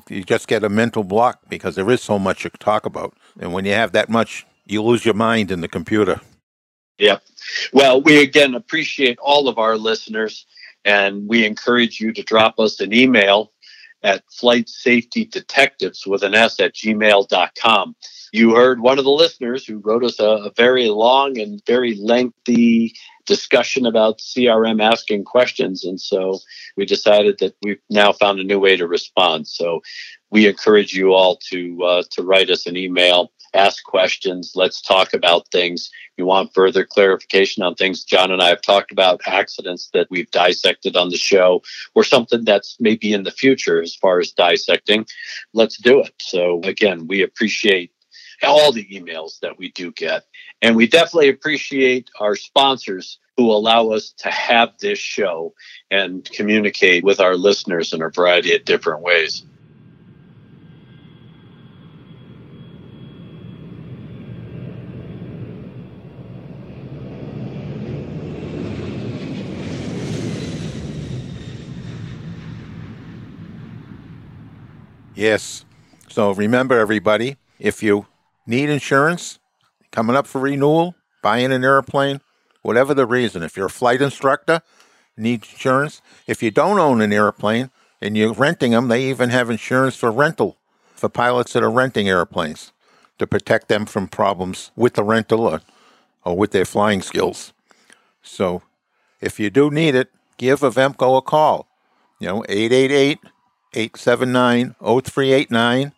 [0.09, 3.15] you just get a mental block because there is so much to talk about.
[3.39, 6.21] And when you have that much, you lose your mind in the computer.
[6.97, 7.21] Yep.
[7.73, 10.45] Well, we again appreciate all of our listeners,
[10.83, 13.51] and we encourage you to drop us an email
[14.03, 17.95] at flight safety detectives with an S at gmail.com.
[18.33, 21.95] You heard one of the listeners who wrote us a, a very long and very
[21.95, 22.93] lengthy
[23.25, 25.83] discussion about CRM asking questions.
[25.83, 26.39] And so
[26.75, 29.47] we decided that we've now found a new way to respond.
[29.47, 29.81] So
[30.31, 34.53] we encourage you all to uh, to write us an email, ask questions.
[34.55, 35.91] Let's talk about things.
[36.15, 40.31] You want further clarification on things John and I have talked about, accidents that we've
[40.31, 41.61] dissected on the show,
[41.95, 45.05] or something that's maybe in the future as far as dissecting.
[45.53, 46.13] Let's do it.
[46.19, 47.91] So again, we appreciate
[48.43, 50.25] all the emails that we do get.
[50.61, 55.53] And we definitely appreciate our sponsors who allow us to have this show
[55.91, 59.43] and communicate with our listeners in a variety of different ways.
[75.17, 75.65] Yes.
[76.09, 78.05] So remember, everybody, if you
[78.45, 79.39] need insurance,
[79.91, 80.93] coming up for renewal,
[81.23, 82.21] buying an airplane,
[82.61, 83.41] whatever the reason.
[83.41, 84.61] If you're a flight instructor,
[85.17, 86.03] need insurance.
[86.27, 90.11] If you don't own an airplane and you're renting them, they even have insurance for
[90.11, 90.55] rental
[90.93, 92.71] for pilots that are renting airplanes
[93.17, 95.61] to protect them from problems with the rental or,
[96.25, 97.53] or with their flying skills.
[98.21, 98.61] So
[99.19, 101.67] if you do need it, give Avemco a call.
[102.19, 103.17] You know, 888
[103.77, 105.91] 879 0389.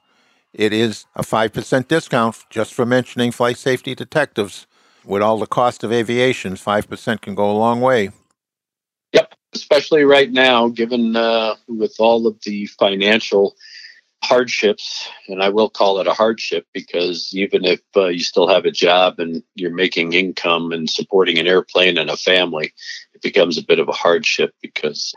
[0.54, 4.68] It is a 5% discount just for mentioning flight safety detectives.
[5.06, 8.10] With all the cost of aviation, 5% can go a long way.
[9.14, 13.56] Yep, especially right now, given uh, with all of the financial
[14.22, 18.66] hardships, and I will call it a hardship because even if uh, you still have
[18.66, 22.74] a job and you're making income and supporting an airplane and a family,
[23.14, 25.14] it becomes a bit of a hardship because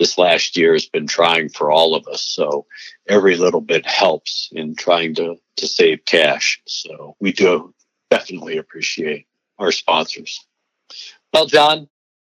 [0.00, 2.22] this last year has been trying for all of us.
[2.22, 2.66] So
[3.06, 6.60] every little bit helps in trying to, to save cash.
[6.66, 7.74] So we do
[8.10, 9.26] definitely appreciate
[9.58, 10.44] our sponsors.
[11.34, 11.88] Well, John,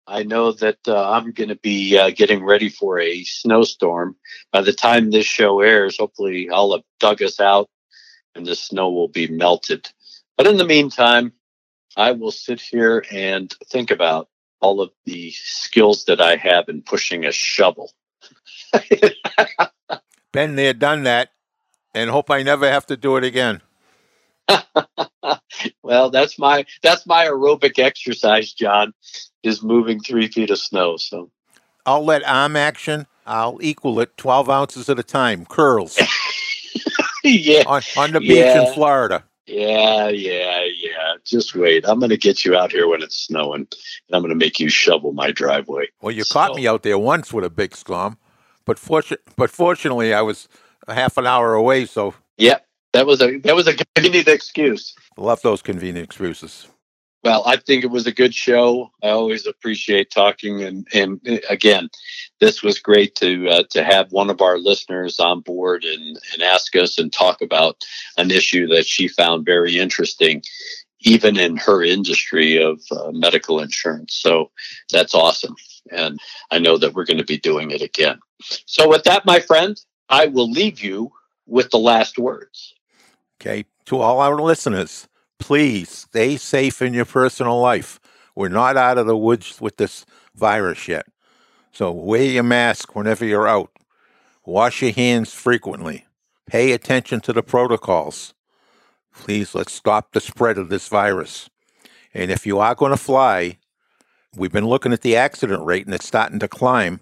[0.08, 4.16] I know that uh, I'm going to be uh, getting ready for a snowstorm.
[4.50, 7.70] By the time this show airs, hopefully I'll have dug us out
[8.34, 9.88] and the snow will be melted.
[10.36, 11.32] But in the meantime,
[11.96, 14.28] I will sit here and think about
[14.62, 17.92] all of the skills that I have in pushing a shovel.
[20.32, 21.30] Been there, done that,
[21.94, 23.60] and hope I never have to do it again.
[25.82, 28.94] well, that's my that's my aerobic exercise, John,
[29.42, 30.96] is moving three feet of snow.
[30.96, 31.30] So
[31.86, 33.06] I'll let arm action.
[33.26, 35.46] I'll equal it twelve ounces at a time.
[35.46, 35.98] Curls.
[37.24, 38.56] yeah, on, on the beach Yeah.
[38.56, 39.24] in Florida.
[39.46, 41.14] Yeah, yeah, yeah.
[41.24, 41.86] Just wait.
[41.86, 44.60] I'm going to get you out here when it's snowing, and I'm going to make
[44.60, 45.88] you shovel my driveway.
[46.00, 48.18] Well, you caught me out there once with a big storm,
[48.64, 50.48] but fortu- but fortunately, I was
[50.88, 54.94] a half an hour away, so Yep, that was a that was a convenient excuse.
[55.16, 56.66] love those convenient excuses.
[57.24, 58.90] Well, I think it was a good show.
[59.02, 61.88] I always appreciate talking, and and again,
[62.40, 66.42] this was great to uh, to have one of our listeners on board and and
[66.42, 67.76] ask us and talk about
[68.16, 70.42] an issue that she found very interesting,
[71.00, 74.14] even in her industry of uh, medical insurance.
[74.14, 74.50] So
[74.90, 75.54] that's awesome,
[75.92, 76.18] and
[76.50, 78.18] I know that we're going to be doing it again.
[78.66, 81.12] So with that, my friend, I will leave you
[81.46, 82.74] with the last words.
[83.40, 85.06] Okay, to all our listeners,
[85.42, 87.98] please stay safe in your personal life.
[88.36, 91.04] We're not out of the woods with this virus yet,
[91.72, 93.72] so wear your mask whenever you're out.
[94.46, 96.06] Wash your hands frequently.
[96.46, 98.34] Pay attention to the protocols.
[99.12, 101.50] Please, let's stop the spread of this virus.
[102.14, 103.58] And if you are going to fly,
[104.36, 107.00] we've been looking at the accident rate and it's starting to climb.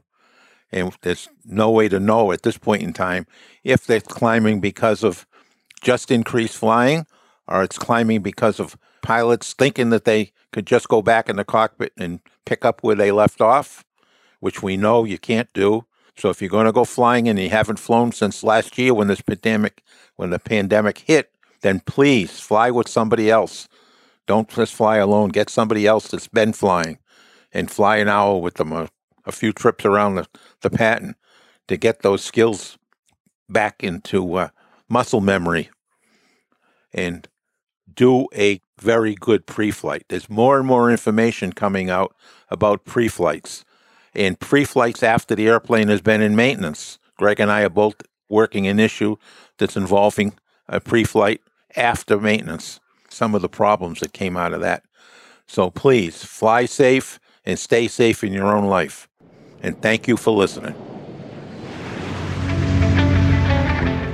[0.73, 3.27] And there's no way to know at this point in time
[3.65, 5.27] if they're climbing because of
[5.83, 7.07] just increased flying
[7.51, 11.45] or it's climbing because of pilots thinking that they could just go back in the
[11.45, 13.85] cockpit and pick up where they left off,
[14.39, 15.85] which we know you can't do.
[16.17, 19.09] So if you're going to go flying and you haven't flown since last year when
[19.09, 19.83] this pandemic
[20.17, 21.33] when the pandemic hit,
[21.63, 23.69] then please fly with somebody else.
[24.27, 25.31] Don't just fly alone.
[25.31, 26.99] Get somebody else that's been flying
[27.53, 28.89] and fly an hour with them, a,
[29.25, 30.27] a few trips around the,
[30.61, 31.17] the pattern
[31.69, 32.79] to get those skills
[33.49, 34.49] back into uh,
[34.89, 35.71] muscle memory
[36.93, 37.29] and
[37.95, 40.05] do a very good pre-flight.
[40.09, 42.15] There's more and more information coming out
[42.51, 43.65] about pre-flights
[44.15, 46.99] and pre-flights after the airplane has been in maintenance.
[47.17, 47.97] Greg and I are both
[48.29, 49.17] working an issue
[49.59, 50.35] that's involving
[50.69, 51.41] a pre-flight
[51.77, 52.81] after maintenance.
[53.09, 54.85] Some of the problems that came out of that.
[55.47, 59.09] So please fly safe and stay safe in your own life.
[59.63, 60.75] And thank you for listening.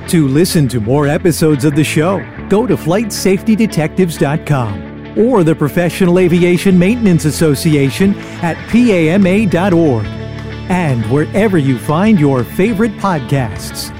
[0.09, 2.19] To listen to more episodes of the show,
[2.49, 10.05] go to FlightSafetyDetectives.com or the Professional Aviation Maintenance Association at PAMA.org
[10.69, 13.91] and wherever you find your favorite podcasts.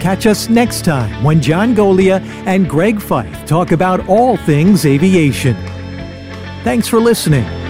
[0.00, 5.56] Catch us next time when John Goglia and Greg Feith talk about all things aviation.
[6.62, 7.65] Thanks for listening.